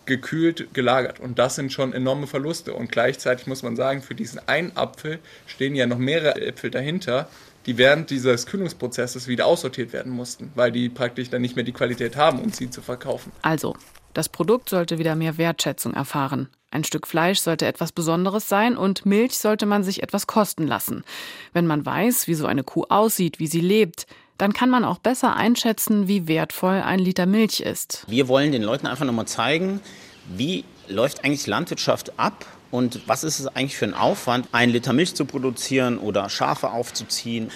gekühlt 0.06 0.74
gelagert. 0.74 1.20
Und 1.20 1.39
das 1.39 1.56
sind 1.56 1.72
schon 1.72 1.94
enorme 1.94 2.28
Verluste. 2.28 2.74
Und 2.74 2.91
gleichzeitig 2.91 3.48
muss 3.48 3.63
man 3.63 3.76
sagen, 3.76 4.02
für 4.02 4.15
diesen 4.15 4.39
einen 4.48 4.76
Apfel 4.76 5.20
stehen 5.46 5.76
ja 5.76 5.86
noch 5.86 5.98
mehrere 5.98 6.41
Äpfel 6.41 6.72
dahinter, 6.72 7.28
die 7.65 7.78
während 7.78 8.10
dieses 8.10 8.46
Kühlungsprozesses 8.46 9.28
wieder 9.28 9.48
aussortiert 9.48 9.91
werden 9.94 10.12
mussten, 10.12 10.52
weil 10.56 10.72
die 10.72 10.89
praktisch 10.89 11.30
dann 11.30 11.41
nicht 11.41 11.56
mehr 11.56 11.65
die 11.65 11.72
Qualität 11.72 12.15
haben, 12.15 12.39
um 12.39 12.52
sie 12.52 12.70
zu 12.70 12.82
verkaufen. 12.82 13.32
Also, 13.41 13.76
das 14.13 14.30
Produkt 14.30 14.70
sollte 14.70 14.98
wieder 14.98 15.15
mehr 15.15 15.38
Wertschätzung 15.38 15.94
erfahren. 15.94 16.50
Ein 16.72 16.84
Stück 16.84 17.08
Fleisch 17.08 17.39
sollte 17.39 17.65
etwas 17.65 17.91
Besonderes 17.91 18.50
sein 18.50 18.78
und 18.78 19.06
Milch 19.06 19.38
sollte 19.38 19.65
man 19.65 19.84
sich 19.84 20.04
etwas 20.04 20.28
kosten 20.28 20.68
lassen. 20.68 21.04
Wenn 21.54 21.68
man 21.68 21.86
weiß, 21.86 22.28
wie 22.28 22.34
so 22.34 22.46
eine 22.46 22.63
Kuh 22.63 22.86
aussieht, 22.89 23.39
wie 23.39 23.48
sie 23.48 23.62
lebt, 23.62 24.08
dann 24.38 24.54
kann 24.54 24.69
man 24.69 24.84
auch 24.84 25.00
besser 25.00 25.36
einschätzen, 25.36 26.08
wie 26.08 26.28
wertvoll 26.28 26.82
ein 26.82 27.00
Liter 27.00 27.26
Milch 27.26 27.62
ist. 27.62 28.06
Wir 28.08 28.28
wollen 28.28 28.52
den 28.52 28.63
Leuten 28.63 28.88
einfach 28.88 29.06
nochmal 29.06 29.28
zeigen, 29.28 29.80
wie 30.28 30.65
läuft 30.88 31.24
eigentlich 31.24 31.48
Landwirtschaft 31.48 32.13
ab 32.17 32.45
und 32.71 33.02
was 33.08 33.24
ist 33.24 33.39
es 33.39 33.48
eigentlich 33.48 33.78
für 33.78 33.86
ein 33.86 33.93
Aufwand, 33.93 34.50
einen 34.52 34.71
Liter 34.71 34.93
Milch 34.93 35.15
zu 35.15 35.26
produzieren 35.26 35.98
oder 35.98 36.30
Schafe 36.30 36.71
aufzuziehen. 36.71 37.50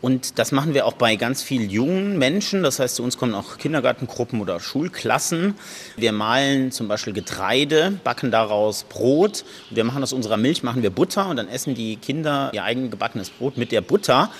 Und 0.00 0.40
das 0.40 0.50
machen 0.50 0.74
wir 0.74 0.84
auch 0.86 0.94
bei 0.94 1.14
ganz 1.14 1.42
vielen 1.42 1.70
jungen 1.70 2.18
Menschen. 2.18 2.64
Das 2.64 2.80
heißt, 2.80 2.96
zu 2.96 3.04
uns 3.04 3.16
kommen 3.16 3.34
auch 3.34 3.56
Kindergartengruppen 3.56 4.40
oder 4.40 4.58
Schulklassen. 4.58 5.54
Wir 5.96 6.10
mahlen 6.10 6.72
zum 6.72 6.88
Beispiel 6.88 7.12
Getreide, 7.12 8.00
backen 8.02 8.32
daraus 8.32 8.82
Brot. 8.82 9.44
Wir 9.70 9.84
machen 9.84 10.02
aus 10.02 10.12
unserer 10.12 10.36
Milch 10.36 10.64
machen 10.64 10.82
wir 10.82 10.90
Butter 10.90 11.28
und 11.28 11.36
dann 11.36 11.48
essen 11.48 11.76
die 11.76 11.96
Kinder 11.96 12.50
ihr 12.52 12.64
eigen 12.64 12.90
gebackenes 12.90 13.30
Brot 13.30 13.56
mit 13.56 13.70
der 13.70 13.80
Butter 13.80 14.30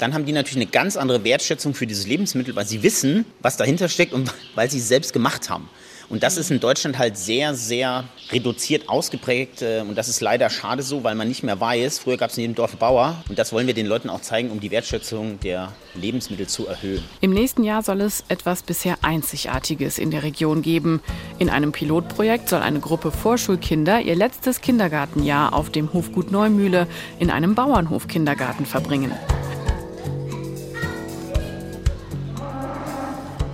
dann 0.00 0.14
haben 0.14 0.24
die 0.24 0.32
natürlich 0.32 0.56
eine 0.56 0.70
ganz 0.70 0.96
andere 0.96 1.24
Wertschätzung 1.24 1.74
für 1.74 1.86
dieses 1.86 2.06
Lebensmittel, 2.06 2.56
weil 2.56 2.66
sie 2.66 2.82
wissen, 2.82 3.24
was 3.40 3.56
dahinter 3.56 3.88
steckt 3.88 4.12
und 4.12 4.32
weil 4.54 4.70
sie 4.70 4.78
es 4.78 4.88
selbst 4.88 5.12
gemacht 5.12 5.50
haben. 5.50 5.68
Und 6.10 6.24
das 6.24 6.36
ist 6.36 6.50
in 6.50 6.58
Deutschland 6.58 6.98
halt 6.98 7.16
sehr, 7.16 7.54
sehr 7.54 8.02
reduziert 8.32 8.88
ausgeprägt. 8.88 9.62
Äh, 9.62 9.84
und 9.88 9.94
das 9.94 10.08
ist 10.08 10.20
leider 10.20 10.50
schade 10.50 10.82
so, 10.82 11.04
weil 11.04 11.14
man 11.14 11.28
nicht 11.28 11.44
mehr 11.44 11.60
weiß, 11.60 12.00
früher 12.00 12.16
gab 12.16 12.30
es 12.30 12.36
in 12.36 12.42
jedem 12.42 12.56
Dorf 12.56 12.76
Bauer. 12.76 13.22
Und 13.28 13.38
das 13.38 13.52
wollen 13.52 13.68
wir 13.68 13.74
den 13.74 13.86
Leuten 13.86 14.10
auch 14.10 14.20
zeigen, 14.20 14.50
um 14.50 14.58
die 14.58 14.72
Wertschätzung 14.72 15.38
der 15.38 15.72
Lebensmittel 15.94 16.48
zu 16.48 16.66
erhöhen. 16.66 17.04
Im 17.20 17.30
nächsten 17.30 17.62
Jahr 17.62 17.84
soll 17.84 18.00
es 18.00 18.24
etwas 18.26 18.64
bisher 18.64 18.98
Einzigartiges 19.02 19.98
in 19.98 20.10
der 20.10 20.24
Region 20.24 20.62
geben. 20.62 21.00
In 21.38 21.48
einem 21.48 21.70
Pilotprojekt 21.70 22.48
soll 22.48 22.60
eine 22.60 22.80
Gruppe 22.80 23.12
Vorschulkinder 23.12 24.00
ihr 24.00 24.16
letztes 24.16 24.60
Kindergartenjahr 24.60 25.52
auf 25.52 25.70
dem 25.70 25.92
Hofgut 25.92 26.32
Neumühle 26.32 26.88
in 27.20 27.30
einem 27.30 27.54
Bauernhof-Kindergarten 27.54 28.66
verbringen. 28.66 29.12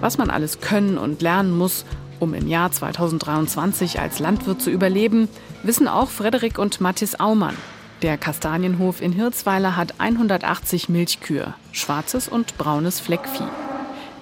Was 0.07 0.19
man 0.19 0.31
alles 0.31 0.61
können 0.61 0.99
und 0.99 1.21
lernen 1.21 1.51
muss, 1.51 1.85
um 2.21 2.33
im 2.33 2.47
Jahr 2.47 2.71
2023 2.71 3.99
als 3.99 4.21
Landwirt 4.21 4.63
zu 4.63 4.71
überleben, 4.71 5.29
wissen 5.65 5.89
auch 5.89 6.11
Frederik 6.11 6.61
und 6.61 6.81
Mathis 6.81 7.19
Aumann. 7.19 7.57
Der 8.03 8.17
Kastanienhof 8.17 9.03
in 9.03 9.11
Hirzweiler 9.11 9.75
hat 9.75 9.95
180 9.99 10.89
Milchkühe, 10.89 11.55
schwarzes 11.73 12.29
und 12.29 12.57
braunes 12.57 13.01
Fleckvieh. 13.01 13.49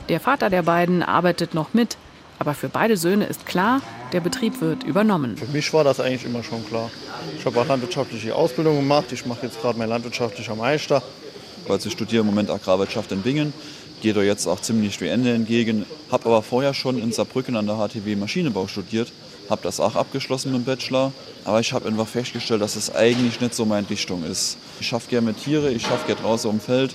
Der 0.09 0.21
Vater 0.21 0.49
der 0.49 0.63
beiden 0.63 1.03
arbeitet 1.03 1.53
noch 1.53 1.75
mit, 1.75 1.99
aber 2.39 2.55
für 2.55 2.71
beide 2.71 2.97
Söhne 2.97 3.27
ist 3.27 3.45
klar, 3.45 3.83
der 4.15 4.21
Betrieb 4.21 4.63
wird 4.63 4.85
übernommen. 4.85 5.37
Für 5.37 5.53
mich 5.53 5.71
war 5.75 5.85
das 5.85 6.01
eigentlich 6.01 6.25
immer 6.25 6.43
schon 6.43 6.67
klar. 6.67 6.91
Ich 7.39 7.45
habe 7.45 7.61
auch 7.61 7.69
landwirtschaftliche 7.69 8.35
Ausbildung 8.35 8.77
gemacht. 8.77 9.13
Ich 9.13 9.27
mache 9.27 9.45
jetzt 9.45 9.61
gerade 9.61 9.79
mein 9.79 9.91
landwirtschaftlicher 9.91 10.57
Meister. 10.57 11.03
Also 11.69 11.89
ich 11.89 11.93
studiere 11.93 12.21
im 12.23 12.27
Moment 12.27 12.49
Agrarwirtschaft 12.49 13.13
in 13.13 13.21
Bingen. 13.21 13.53
Gehe 14.05 14.13
da 14.13 14.21
jetzt 14.21 14.47
auch 14.47 14.61
ziemlich 14.61 15.01
wie 15.01 15.09
Ende 15.09 15.33
entgegen. 15.33 15.87
Habe 16.11 16.27
aber 16.27 16.43
vorher 16.43 16.75
schon 16.75 16.99
in 16.99 17.11
Saarbrücken 17.11 17.57
an 17.57 17.67
der 17.67 17.77
HTW 17.77 18.17
Maschinenbau 18.17 18.67
studiert. 18.67 19.11
Habe 19.49 19.63
das 19.63 19.81
auch 19.81 19.97
abgeschlossen 19.97 20.53
mit 20.53 20.61
dem 20.61 20.65
Bachelor. 20.67 21.11
Aber 21.47 21.59
ich 21.61 21.73
habe 21.73 21.89
einfach 21.89 22.07
festgestellt, 22.07 22.61
dass 22.61 22.77
es 22.77 22.95
eigentlich 22.95 23.41
nicht 23.41 23.55
so 23.55 23.65
meine 23.65 23.89
Richtung 23.89 24.23
ist. 24.23 24.59
Ich 24.79 24.89
schaffe 24.89 25.09
gerne 25.09 25.29
mit 25.29 25.43
Tiere, 25.43 25.71
ich 25.71 25.81
schaffe 25.81 26.07
gerne 26.07 26.21
draußen 26.21 26.51
im 26.51 26.61
Feld. 26.61 26.95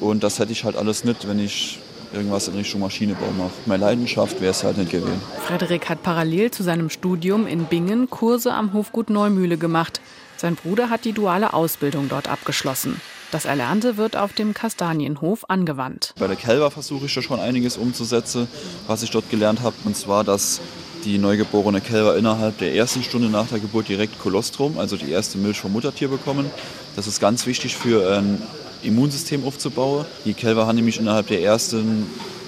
Und 0.00 0.24
das 0.24 0.40
hätte 0.40 0.50
ich 0.50 0.64
halt 0.64 0.74
alles 0.74 1.04
nicht, 1.04 1.28
wenn 1.28 1.38
ich 1.38 1.78
irgendwas 2.12 2.48
in 2.48 2.54
Richtung 2.54 2.80
Maschinenbau 2.80 3.30
mache. 3.38 3.52
Meine 3.66 3.84
Leidenschaft 3.84 4.40
wäre 4.40 4.50
es 4.50 4.64
halt 4.64 4.78
nicht 4.78 4.90
gewesen. 4.90 5.22
Frederik 5.46 5.88
hat 5.88 6.02
parallel 6.02 6.50
zu 6.50 6.64
seinem 6.64 6.90
Studium 6.90 7.46
in 7.46 7.66
Bingen 7.66 8.10
Kurse 8.10 8.52
am 8.52 8.72
Hofgut 8.72 9.10
Neumühle 9.10 9.58
gemacht. 9.58 10.00
Sein 10.36 10.56
Bruder 10.56 10.90
hat 10.90 11.04
die 11.04 11.12
duale 11.12 11.52
Ausbildung 11.52 12.08
dort 12.08 12.28
abgeschlossen. 12.28 13.00
Das 13.30 13.44
Erlernte 13.44 13.98
wird 13.98 14.16
auf 14.16 14.32
dem 14.32 14.54
Kastanienhof 14.54 15.50
angewandt. 15.50 16.14
Bei 16.18 16.28
der 16.28 16.36
Kälber 16.36 16.70
versuche 16.70 17.04
ich 17.06 17.14
da 17.14 17.20
schon 17.20 17.38
einiges 17.38 17.76
umzusetzen, 17.76 18.48
was 18.86 19.02
ich 19.02 19.10
dort 19.10 19.28
gelernt 19.28 19.60
habe. 19.60 19.76
Und 19.84 19.98
zwar, 19.98 20.24
dass 20.24 20.62
die 21.04 21.18
neugeborene 21.18 21.82
Kälber 21.82 22.16
innerhalb 22.16 22.56
der 22.56 22.74
ersten 22.74 23.02
Stunde 23.02 23.28
nach 23.28 23.46
der 23.48 23.58
Geburt 23.58 23.88
direkt 23.88 24.18
Kolostrum, 24.18 24.78
also 24.78 24.96
die 24.96 25.10
erste 25.10 25.36
Milch 25.36 25.60
vom 25.60 25.72
Muttertier 25.72 26.08
bekommen. 26.08 26.50
Das 26.96 27.06
ist 27.06 27.20
ganz 27.20 27.44
wichtig 27.44 27.76
für 27.76 28.16
ein 28.16 28.42
Immunsystem 28.82 29.44
aufzubauen. 29.44 30.06
Die 30.24 30.32
Kälber 30.32 30.66
haben 30.66 30.76
nämlich 30.76 30.98
innerhalb 30.98 31.26
der 31.26 31.42
ersten 31.42 32.06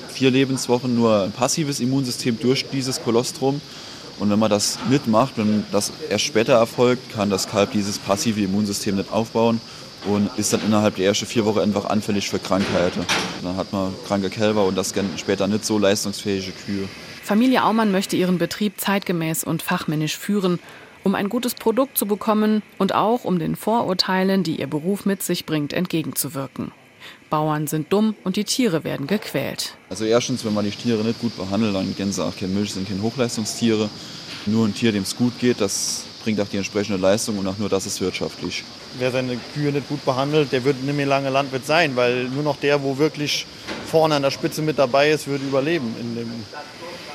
vier 0.09 0.31
Lebenswochen 0.31 0.95
nur 0.95 1.25
ein 1.25 1.33
passives 1.33 1.81
Immunsystem 1.81 2.41
durch 2.41 2.67
dieses 2.71 3.03
Kolostrum. 3.03 3.61
Und 4.19 4.31
wenn 4.31 4.39
man 4.39 4.51
das 4.51 4.79
nicht 4.89 5.07
macht, 5.07 5.37
wenn 5.37 5.65
das 5.73 5.93
erst 6.09 6.25
später 6.25 6.55
erfolgt, 6.55 7.13
kann 7.13 7.29
das 7.29 7.49
Kalb 7.49 7.73
dieses 7.73 7.99
passive 7.99 8.41
Immunsystem 8.41 8.97
nicht 8.97 9.13
aufbauen 9.13 9.61
und 10.07 10.31
ist 10.39 10.53
dann 10.53 10.63
innerhalb 10.65 10.97
der 10.97 11.07
ersten 11.07 11.27
vier 11.27 11.45
Wochen 11.45 11.59
einfach 11.59 11.85
anfällig 11.85 12.29
für 12.31 12.39
Krankheiten. 12.39 13.05
Dann 13.43 13.57
hat 13.57 13.73
man 13.73 13.93
kranke 14.07 14.31
Kälber 14.31 14.65
und 14.65 14.77
das 14.77 14.95
später 15.17 15.47
nicht 15.47 15.65
so 15.65 15.79
leistungsfähige 15.79 16.53
Kühe. 16.65 16.89
Familie 17.23 17.65
Aumann 17.65 17.93
möchte 17.93 18.17
ihren 18.17 18.39
Betrieb 18.39 18.81
zeitgemäß 18.81 19.45
und 19.45 19.63
fachmännisch 19.63 20.17
führen 20.17 20.59
um 21.05 21.15
ein 21.15 21.29
gutes 21.29 21.55
Produkt 21.55 21.97
zu 21.97 22.07
bekommen 22.07 22.63
und 22.79 22.95
auch 22.95 23.25
um 23.25 23.39
den 23.39 23.57
Vorurteilen, 23.57 24.43
die 24.43 24.61
ihr 24.61 24.67
Beruf 24.67 25.07
mit 25.07 25.23
sich 25.23 25.47
bringt, 25.47 25.73
entgegenzuwirken. 25.73 26.73
Bauern 27.31 27.67
sind 27.67 27.93
dumm 27.93 28.15
und 28.25 28.37
die 28.37 28.45
Tiere 28.45 28.85
werden 28.85 29.07
gequält. 29.07 29.77
Also 29.89 30.05
erstens, 30.05 30.45
wenn 30.45 30.53
man 30.53 30.65
die 30.65 30.71
Tiere 30.71 31.03
nicht 31.03 31.21
gut 31.21 31.37
behandelt, 31.37 31.75
dann 31.75 31.95
Gänse 31.97 32.25
auch 32.25 32.37
keine 32.37 32.53
Milch, 32.53 32.73
sind 32.73 32.89
keine 32.89 33.03
Hochleistungstiere. 33.03 33.89
Nur 34.47 34.67
ein 34.67 34.75
Tier, 34.75 34.93
dem 34.93 35.05
es 35.05 35.17
gut 35.17 35.39
geht, 35.39 35.61
das 35.61 36.05
bringt 36.23 36.41
auch 36.41 36.49
die 36.49 36.57
entsprechende 36.57 36.99
Leistung 37.01 37.39
und 37.39 37.47
auch 37.47 37.59
nur 37.59 37.69
das 37.69 37.87
ist 37.87 38.01
wirtschaftlich. 38.01 38.65
Wer 38.99 39.11
seine 39.11 39.39
Kühe 39.55 39.73
nicht 39.73 39.89
gut 39.89 40.05
behandelt, 40.05 40.53
der 40.53 40.65
wird 40.65 40.83
nicht 40.83 40.97
mehr 40.97 41.07
lange 41.07 41.31
Landwirt 41.31 41.67
sein, 41.67 41.97
weil 41.97 42.25
nur 42.25 42.43
noch 42.43 42.57
der, 42.57 42.83
wo 42.83 42.99
wirklich 42.99 43.47
vorne 43.87 44.15
an 44.15 44.23
der 44.23 44.31
Spitze 44.31 44.63
mit 44.63 44.79
dabei 44.79 45.11
ist, 45.11 45.27
würde 45.27 45.45
überleben 45.45 45.95
in 46.01 46.15
dem 46.15 46.31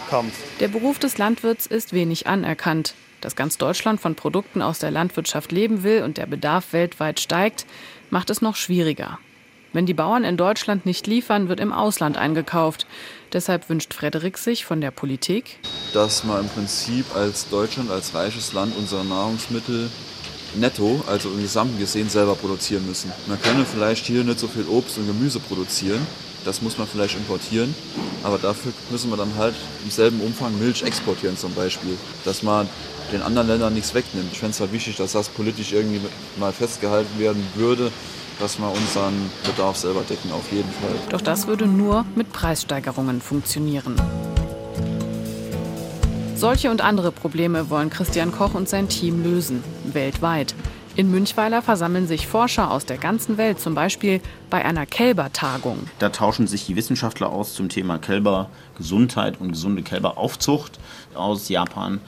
Kampf. 0.09 0.33
Der 0.59 0.67
Beruf 0.67 0.99
des 0.99 1.17
Landwirts 1.17 1.65
ist 1.65 1.93
wenig 1.93 2.27
anerkannt 2.27 2.93
dass 3.25 3.35
ganz 3.35 3.57
Deutschland 3.57 3.99
von 3.99 4.13
Produkten 4.13 4.61
aus 4.61 4.77
der 4.77 4.91
Landwirtschaft 4.91 5.51
leben 5.51 5.81
will 5.81 6.03
und 6.03 6.17
der 6.17 6.27
Bedarf 6.27 6.73
weltweit 6.73 7.19
steigt, 7.19 7.65
macht 8.11 8.29
es 8.29 8.41
noch 8.41 8.55
schwieriger. 8.55 9.17
Wenn 9.73 9.87
die 9.87 9.95
Bauern 9.95 10.23
in 10.23 10.37
Deutschland 10.37 10.85
nicht 10.85 11.07
liefern, 11.07 11.49
wird 11.49 11.59
im 11.59 11.73
Ausland 11.73 12.17
eingekauft. 12.17 12.85
Deshalb 13.33 13.67
wünscht 13.67 13.93
Frederik 13.93 14.37
sich 14.37 14.63
von 14.63 14.79
der 14.79 14.91
Politik, 14.91 15.57
dass 15.93 16.23
wir 16.23 16.39
im 16.39 16.49
Prinzip 16.49 17.05
als 17.15 17.47
Deutschland, 17.49 17.91
als 17.91 18.13
reiches 18.13 18.53
Land 18.53 18.73
unsere 18.77 19.05
Nahrungsmittel 19.05 19.89
netto, 20.55 21.03
also 21.07 21.29
im 21.29 21.41
Gesamten 21.41 21.77
gesehen, 21.77 22.09
selber 22.09 22.35
produzieren 22.35 22.85
müssen. 22.85 23.11
Man 23.27 23.41
könne 23.41 23.65
vielleicht 23.65 24.05
hier 24.05 24.23
nicht 24.23 24.39
so 24.39 24.47
viel 24.47 24.65
Obst 24.67 24.97
und 24.97 25.07
Gemüse 25.07 25.39
produzieren, 25.39 26.05
das 26.45 26.61
muss 26.61 26.77
man 26.77 26.87
vielleicht 26.87 27.15
importieren, 27.15 27.73
aber 28.23 28.37
dafür 28.37 28.71
müssen 28.91 29.09
wir 29.09 29.17
dann 29.17 29.35
halt 29.37 29.55
im 29.83 29.89
selben 29.89 30.21
Umfang 30.21 30.57
Milch 30.59 30.83
exportieren 30.83 31.37
zum 31.37 31.53
Beispiel, 31.53 31.97
dass 32.23 32.43
man 32.43 32.69
den 33.11 33.21
anderen 33.21 33.47
Ländern 33.47 33.73
nichts 33.73 33.93
wegnimmt. 33.93 34.29
Ich 34.31 34.39
fände 34.39 34.51
es 34.51 34.59
halt 34.59 34.71
wichtig, 34.71 34.95
dass 34.95 35.13
das 35.13 35.29
politisch 35.29 35.73
irgendwie 35.73 36.01
mal 36.39 36.53
festgehalten 36.53 37.19
werden 37.19 37.43
würde, 37.55 37.91
dass 38.39 38.59
wir 38.59 38.69
unseren 38.69 39.13
Bedarf 39.43 39.77
selber 39.77 40.01
decken, 40.01 40.31
auf 40.31 40.51
jeden 40.51 40.69
Fall. 40.69 40.95
Doch 41.09 41.21
das 41.21 41.47
würde 41.47 41.67
nur 41.67 42.05
mit 42.15 42.31
Preissteigerungen 42.31 43.21
funktionieren. 43.21 43.95
Solche 46.35 46.69
und 46.69 46.81
andere 46.81 47.13
Probleme 47.13 47.69
wollen 47.69 47.89
Christian 47.89 48.33
Koch 48.33 48.55
und 48.55 48.67
sein 48.67 48.89
Team 48.89 49.23
lösen, 49.23 49.63
weltweit. 49.85 50.53
In 50.97 51.09
Münchweiler 51.09 51.61
versammeln 51.61 52.07
sich 52.07 52.27
Forscher 52.27 52.71
aus 52.71 52.85
der 52.85 52.97
ganzen 52.97 53.37
Welt, 53.37 53.59
zum 53.59 53.73
Beispiel 53.73 54.19
bei 54.49 54.63
einer 54.63 54.85
Kälbertagung. 54.85 55.79
Da 55.99 56.09
tauschen 56.09 56.45
sich 56.47 56.65
die 56.65 56.75
Wissenschaftler 56.75 57.29
aus 57.29 57.53
zum 57.53 57.69
Thema 57.69 57.99
Kälbergesundheit 57.99 59.39
und 59.39 59.51
gesunde 59.53 59.81
Kälberaufzucht 59.81 60.77
aus 61.13 61.47
Japan, 61.47 62.01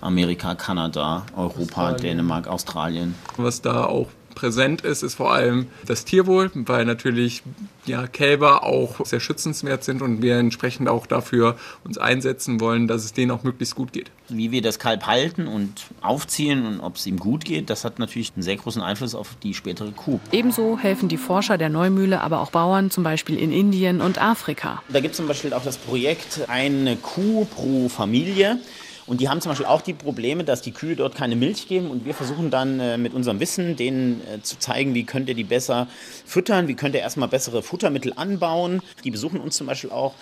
Amerika, 0.00 0.54
Kanada, 0.54 1.24
Europa, 1.36 1.62
Australien. 1.62 2.00
Dänemark, 2.02 2.48
Australien. 2.48 3.14
Was 3.36 3.60
da 3.60 3.84
auch 3.84 4.08
präsent 4.34 4.82
ist, 4.82 5.02
ist 5.02 5.14
vor 5.14 5.32
allem 5.32 5.66
das 5.86 6.04
Tierwohl, 6.04 6.50
weil 6.54 6.84
natürlich 6.84 7.42
ja, 7.86 8.06
Kälber 8.06 8.64
auch 8.64 9.04
sehr 9.04 9.20
schützenswert 9.20 9.84
sind 9.84 10.02
und 10.02 10.22
wir 10.22 10.36
entsprechend 10.38 10.88
auch 10.88 11.06
dafür 11.06 11.56
uns 11.84 11.98
einsetzen 11.98 12.60
wollen, 12.60 12.88
dass 12.88 13.04
es 13.04 13.12
denen 13.12 13.30
auch 13.30 13.42
möglichst 13.42 13.74
gut 13.74 13.92
geht. 13.92 14.10
Wie 14.28 14.52
wir 14.52 14.62
das 14.62 14.78
Kalb 14.78 15.06
halten 15.06 15.46
und 15.46 15.86
aufziehen 16.00 16.66
und 16.66 16.80
ob 16.80 16.96
es 16.96 17.06
ihm 17.06 17.18
gut 17.18 17.44
geht, 17.44 17.68
das 17.70 17.84
hat 17.84 17.98
natürlich 17.98 18.32
einen 18.34 18.42
sehr 18.42 18.56
großen 18.56 18.82
Einfluss 18.82 19.14
auf 19.14 19.36
die 19.42 19.54
spätere 19.54 19.90
Kuh. 19.92 20.18
Ebenso 20.32 20.78
helfen 20.78 21.08
die 21.08 21.18
Forscher 21.18 21.58
der 21.58 21.68
Neumühle 21.68 22.20
aber 22.20 22.40
auch 22.40 22.50
Bauern, 22.50 22.90
zum 22.90 23.04
Beispiel 23.04 23.38
in 23.38 23.52
Indien 23.52 24.00
und 24.00 24.20
Afrika. 24.20 24.82
Da 24.88 25.00
gibt 25.00 25.12
es 25.12 25.16
zum 25.18 25.28
Beispiel 25.28 25.52
auch 25.52 25.64
das 25.64 25.76
Projekt 25.76 26.48
Eine 26.48 26.96
Kuh 26.96 27.44
pro 27.44 27.88
Familie. 27.88 28.58
Und 29.06 29.20
die 29.20 29.28
haben 29.28 29.40
zum 29.40 29.50
Beispiel 29.50 29.66
auch 29.66 29.82
die 29.82 29.92
Probleme, 29.92 30.44
dass 30.44 30.62
die 30.62 30.72
Kühe 30.72 30.96
dort 30.96 31.14
keine 31.14 31.36
Milch 31.36 31.68
geben. 31.68 31.90
Und 31.90 32.04
wir 32.06 32.14
versuchen 32.14 32.50
dann 32.50 32.80
äh, 32.80 32.96
mit 32.96 33.12
unserem 33.12 33.40
Wissen 33.40 33.76
denen 33.76 34.22
äh, 34.26 34.40
zu 34.40 34.58
zeigen, 34.58 34.94
wie 34.94 35.04
könnt 35.04 35.28
ihr 35.28 35.34
die 35.34 35.44
besser 35.44 35.88
füttern, 36.24 36.68
wie 36.68 36.74
könnt 36.74 36.94
ihr 36.94 37.00
erstmal 37.00 37.28
bessere 37.28 37.62
Futtermittel 37.62 38.12
anbauen. 38.16 38.80
Die 39.04 39.10
besuchen 39.10 39.40
uns 39.40 39.56
zum 39.56 39.66
Beispiel 39.66 39.90
auch. 39.90 40.14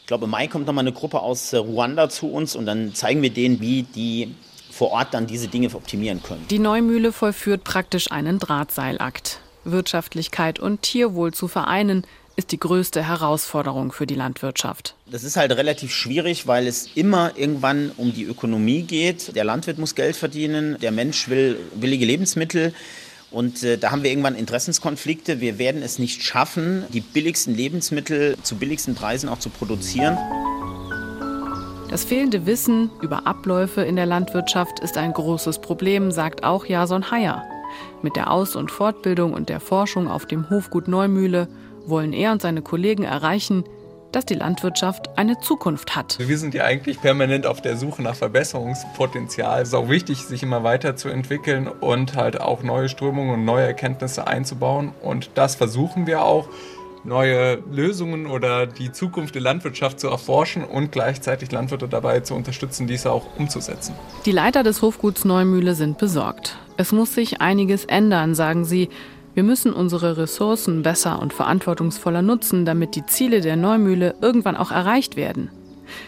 Ich 0.00 0.06
glaube, 0.06 0.24
im 0.24 0.30
Mai 0.30 0.48
kommt 0.48 0.66
nochmal 0.66 0.84
eine 0.84 0.92
Gruppe 0.92 1.20
aus 1.20 1.52
äh, 1.52 1.58
Ruanda 1.58 2.08
zu 2.08 2.30
uns 2.30 2.56
und 2.56 2.66
dann 2.66 2.94
zeigen 2.94 3.22
wir 3.22 3.30
denen, 3.30 3.60
wie 3.60 3.82
die 3.82 4.34
vor 4.70 4.92
Ort 4.92 5.08
dann 5.12 5.26
diese 5.26 5.48
Dinge 5.48 5.68
optimieren 5.74 6.22
können. 6.22 6.46
Die 6.48 6.58
Neumühle 6.58 7.12
vollführt 7.12 7.64
praktisch 7.64 8.10
einen 8.10 8.38
Drahtseilakt. 8.38 9.40
Wirtschaftlichkeit 9.64 10.58
und 10.58 10.82
Tierwohl 10.82 11.34
zu 11.34 11.48
vereinen, 11.48 12.06
ist 12.40 12.52
die 12.52 12.58
größte 12.58 13.06
Herausforderung 13.06 13.92
für 13.92 14.06
die 14.06 14.14
Landwirtschaft. 14.14 14.94
Das 15.10 15.24
ist 15.24 15.36
halt 15.36 15.52
relativ 15.52 15.92
schwierig, 15.92 16.46
weil 16.46 16.66
es 16.66 16.88
immer 16.94 17.32
irgendwann 17.36 17.92
um 17.98 18.14
die 18.14 18.24
Ökonomie 18.24 18.82
geht. 18.82 19.36
Der 19.36 19.44
Landwirt 19.44 19.78
muss 19.78 19.94
Geld 19.94 20.16
verdienen, 20.16 20.78
der 20.80 20.90
Mensch 20.90 21.28
will 21.28 21.58
billige 21.74 22.06
Lebensmittel. 22.06 22.72
Und 23.30 23.62
äh, 23.62 23.76
da 23.76 23.90
haben 23.90 24.02
wir 24.02 24.10
irgendwann 24.10 24.36
Interessenskonflikte. 24.36 25.40
Wir 25.42 25.58
werden 25.58 25.82
es 25.82 25.98
nicht 25.98 26.22
schaffen, 26.22 26.84
die 26.94 27.02
billigsten 27.02 27.54
Lebensmittel 27.54 28.38
zu 28.42 28.56
billigsten 28.56 28.94
Preisen 28.94 29.28
auch 29.28 29.38
zu 29.38 29.50
produzieren. 29.50 30.16
Das 31.90 32.04
fehlende 32.04 32.46
Wissen 32.46 32.90
über 33.02 33.26
Abläufe 33.26 33.82
in 33.82 33.96
der 33.96 34.06
Landwirtschaft 34.06 34.80
ist 34.80 34.96
ein 34.96 35.12
großes 35.12 35.58
Problem, 35.58 36.10
sagt 36.10 36.42
auch 36.42 36.64
Jason 36.64 37.10
Heyer. 37.10 37.44
Mit 38.00 38.16
der 38.16 38.30
Aus- 38.30 38.56
und 38.56 38.70
Fortbildung 38.70 39.34
und 39.34 39.50
der 39.50 39.60
Forschung 39.60 40.08
auf 40.08 40.24
dem 40.24 40.48
Hofgut 40.48 40.88
Neumühle 40.88 41.46
wollen 41.86 42.12
er 42.12 42.32
und 42.32 42.42
seine 42.42 42.62
Kollegen 42.62 43.04
erreichen, 43.04 43.64
dass 44.12 44.26
die 44.26 44.34
Landwirtschaft 44.34 45.16
eine 45.16 45.38
Zukunft 45.40 45.94
hat. 45.94 46.18
Wir 46.18 46.38
sind 46.38 46.54
ja 46.54 46.64
eigentlich 46.64 47.00
permanent 47.00 47.46
auf 47.46 47.60
der 47.62 47.76
Suche 47.76 48.02
nach 48.02 48.16
Verbesserungspotenzial. 48.16 49.62
Es 49.62 49.68
ist 49.68 49.74
auch 49.74 49.88
wichtig, 49.88 50.18
sich 50.24 50.42
immer 50.42 50.64
weiterzuentwickeln 50.64 51.68
und 51.68 52.16
halt 52.16 52.40
auch 52.40 52.62
neue 52.62 52.88
Strömungen 52.88 53.34
und 53.34 53.44
neue 53.44 53.66
Erkenntnisse 53.66 54.26
einzubauen. 54.26 54.92
Und 55.02 55.30
das 55.34 55.54
versuchen 55.54 56.06
wir 56.06 56.24
auch, 56.24 56.48
neue 57.04 57.62
Lösungen 57.70 58.26
oder 58.26 58.66
die 58.66 58.92
Zukunft 58.92 59.34
der 59.34 59.42
Landwirtschaft 59.42 60.00
zu 60.00 60.08
erforschen 60.08 60.64
und 60.64 60.92
gleichzeitig 60.92 61.50
Landwirte 61.50 61.88
dabei 61.88 62.20
zu 62.20 62.34
unterstützen, 62.34 62.86
diese 62.86 63.10
auch 63.10 63.24
umzusetzen. 63.38 63.94
Die 64.26 64.32
Leiter 64.32 64.62
des 64.62 64.82
Hofguts 64.82 65.24
Neumühle 65.24 65.74
sind 65.74 65.98
besorgt. 65.98 66.58
Es 66.76 66.92
muss 66.92 67.14
sich 67.14 67.40
einiges 67.40 67.84
ändern, 67.84 68.34
sagen 68.34 68.64
sie. 68.64 68.88
Wir 69.40 69.46
müssen 69.46 69.72
unsere 69.72 70.18
Ressourcen 70.18 70.82
besser 70.82 71.18
und 71.18 71.32
verantwortungsvoller 71.32 72.20
nutzen, 72.20 72.66
damit 72.66 72.94
die 72.94 73.06
Ziele 73.06 73.40
der 73.40 73.56
Neumühle 73.56 74.14
irgendwann 74.20 74.54
auch 74.54 74.70
erreicht 74.70 75.16
werden. 75.16 75.50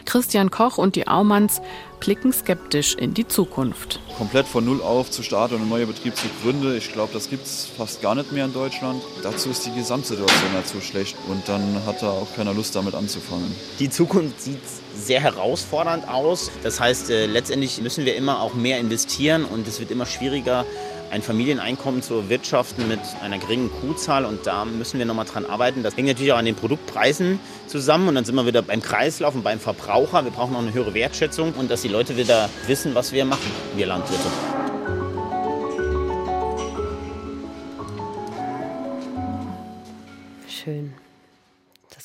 Christian 0.04 0.50
Koch 0.50 0.76
und 0.76 0.96
die 0.96 1.08
Aumanns 1.08 1.62
blicken 1.98 2.34
skeptisch 2.34 2.94
in 2.94 3.14
die 3.14 3.26
Zukunft. 3.26 4.00
Komplett 4.18 4.46
von 4.46 4.66
Null 4.66 4.82
auf 4.82 5.10
zu 5.10 5.22
starten 5.22 5.54
und 5.54 5.62
einen 5.62 5.70
neuen 5.70 5.86
Betrieb 5.86 6.14
zu 6.14 6.26
gründen, 6.42 6.76
ich 6.76 6.92
glaube, 6.92 7.14
das 7.14 7.30
gibt 7.30 7.46
es 7.46 7.64
fast 7.64 8.02
gar 8.02 8.14
nicht 8.14 8.32
mehr 8.32 8.44
in 8.44 8.52
Deutschland. 8.52 9.02
Dazu 9.22 9.48
ist 9.48 9.64
die 9.64 9.72
Gesamtsituation 9.72 10.50
ja 10.52 10.62
zu 10.62 10.82
schlecht 10.82 11.16
und 11.28 11.48
dann 11.48 11.62
hat 11.86 12.02
da 12.02 12.10
auch 12.10 12.28
keiner 12.36 12.52
Lust 12.52 12.76
damit 12.76 12.94
anzufangen. 12.94 13.50
Die 13.78 13.88
Zukunft 13.88 14.42
sieht 14.42 14.60
sehr 14.94 15.20
herausfordernd 15.20 16.06
aus. 16.06 16.50
Das 16.62 16.80
heißt, 16.80 17.08
äh, 17.08 17.24
letztendlich 17.24 17.80
müssen 17.80 18.04
wir 18.04 18.14
immer 18.14 18.42
auch 18.42 18.52
mehr 18.52 18.78
investieren 18.78 19.46
und 19.46 19.66
es 19.66 19.80
wird 19.80 19.90
immer 19.90 20.04
schwieriger, 20.04 20.66
ein 21.12 21.22
Familieneinkommen 21.22 22.02
zu 22.02 22.14
erwirtschaften 22.14 22.88
mit 22.88 23.00
einer 23.22 23.38
geringen 23.38 23.70
Kuhzahl 23.70 24.24
und 24.24 24.46
da 24.46 24.64
müssen 24.64 24.98
wir 24.98 25.04
nochmal 25.04 25.26
dran 25.26 25.44
arbeiten. 25.44 25.82
Das 25.82 25.94
hängt 25.94 26.08
natürlich 26.08 26.32
auch 26.32 26.38
an 26.38 26.46
den 26.46 26.54
Produktpreisen 26.54 27.38
zusammen 27.66 28.08
und 28.08 28.14
dann 28.14 28.24
sind 28.24 28.34
wir 28.34 28.46
wieder 28.46 28.62
beim 28.62 28.80
Kreislauf 28.80 29.34
und 29.34 29.44
beim 29.44 29.60
Verbraucher. 29.60 30.24
Wir 30.24 30.32
brauchen 30.32 30.56
auch 30.56 30.60
eine 30.60 30.72
höhere 30.72 30.94
Wertschätzung 30.94 31.52
und 31.52 31.70
dass 31.70 31.82
die 31.82 31.88
Leute 31.88 32.16
wieder 32.16 32.48
wissen, 32.66 32.94
was 32.94 33.12
wir 33.12 33.26
machen, 33.26 33.50
wir 33.76 33.86
Landwirte. 33.86 34.51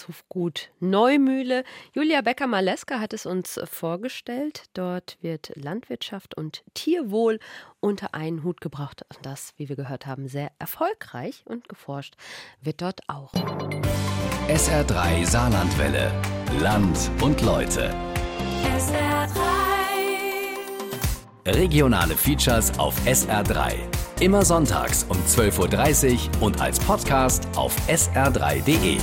Hofgut 0.08 0.70
Neumühle. 0.80 1.63
Julia 1.93 2.22
Becker-Maleska 2.22 3.00
hat 3.00 3.13
es 3.13 3.26
uns 3.26 3.60
vorgestellt. 3.65 4.63
Dort 4.74 5.17
wird 5.22 5.52
Landwirtschaft 5.56 6.36
und 6.36 6.63
Tierwohl 6.74 7.39
unter 7.80 8.13
einen 8.13 8.43
Hut 8.43 8.62
gebracht. 8.62 9.04
Und 9.10 9.26
das, 9.26 9.54
wie 9.58 9.70
wir 9.70 9.76
gehört 9.76 10.06
haben, 10.06 10.28
sehr 10.28 10.52
erfolgreich 10.60 11.43
und 11.46 11.67
geforscht 11.70 12.15
wird 12.62 12.82
dort 12.82 13.02
auch. 13.08 13.34
SR3 14.48 15.26
Saarlandwelle. 15.26 16.12
Land 16.62 17.12
und 17.22 17.41
Leute. 17.41 17.93
SR3. 18.78 19.58
Regionale 21.48 22.15
Features 22.15 22.78
auf 22.78 22.98
SR3. 23.06 23.76
Immer 24.20 24.43
sonntags 24.43 25.06
um 25.10 25.17
12.30 25.17 26.13
Uhr 26.13 26.41
und 26.41 26.60
als 26.60 26.80
Podcast 26.80 27.48
auf 27.56 27.76
sr3.de. 27.88 28.98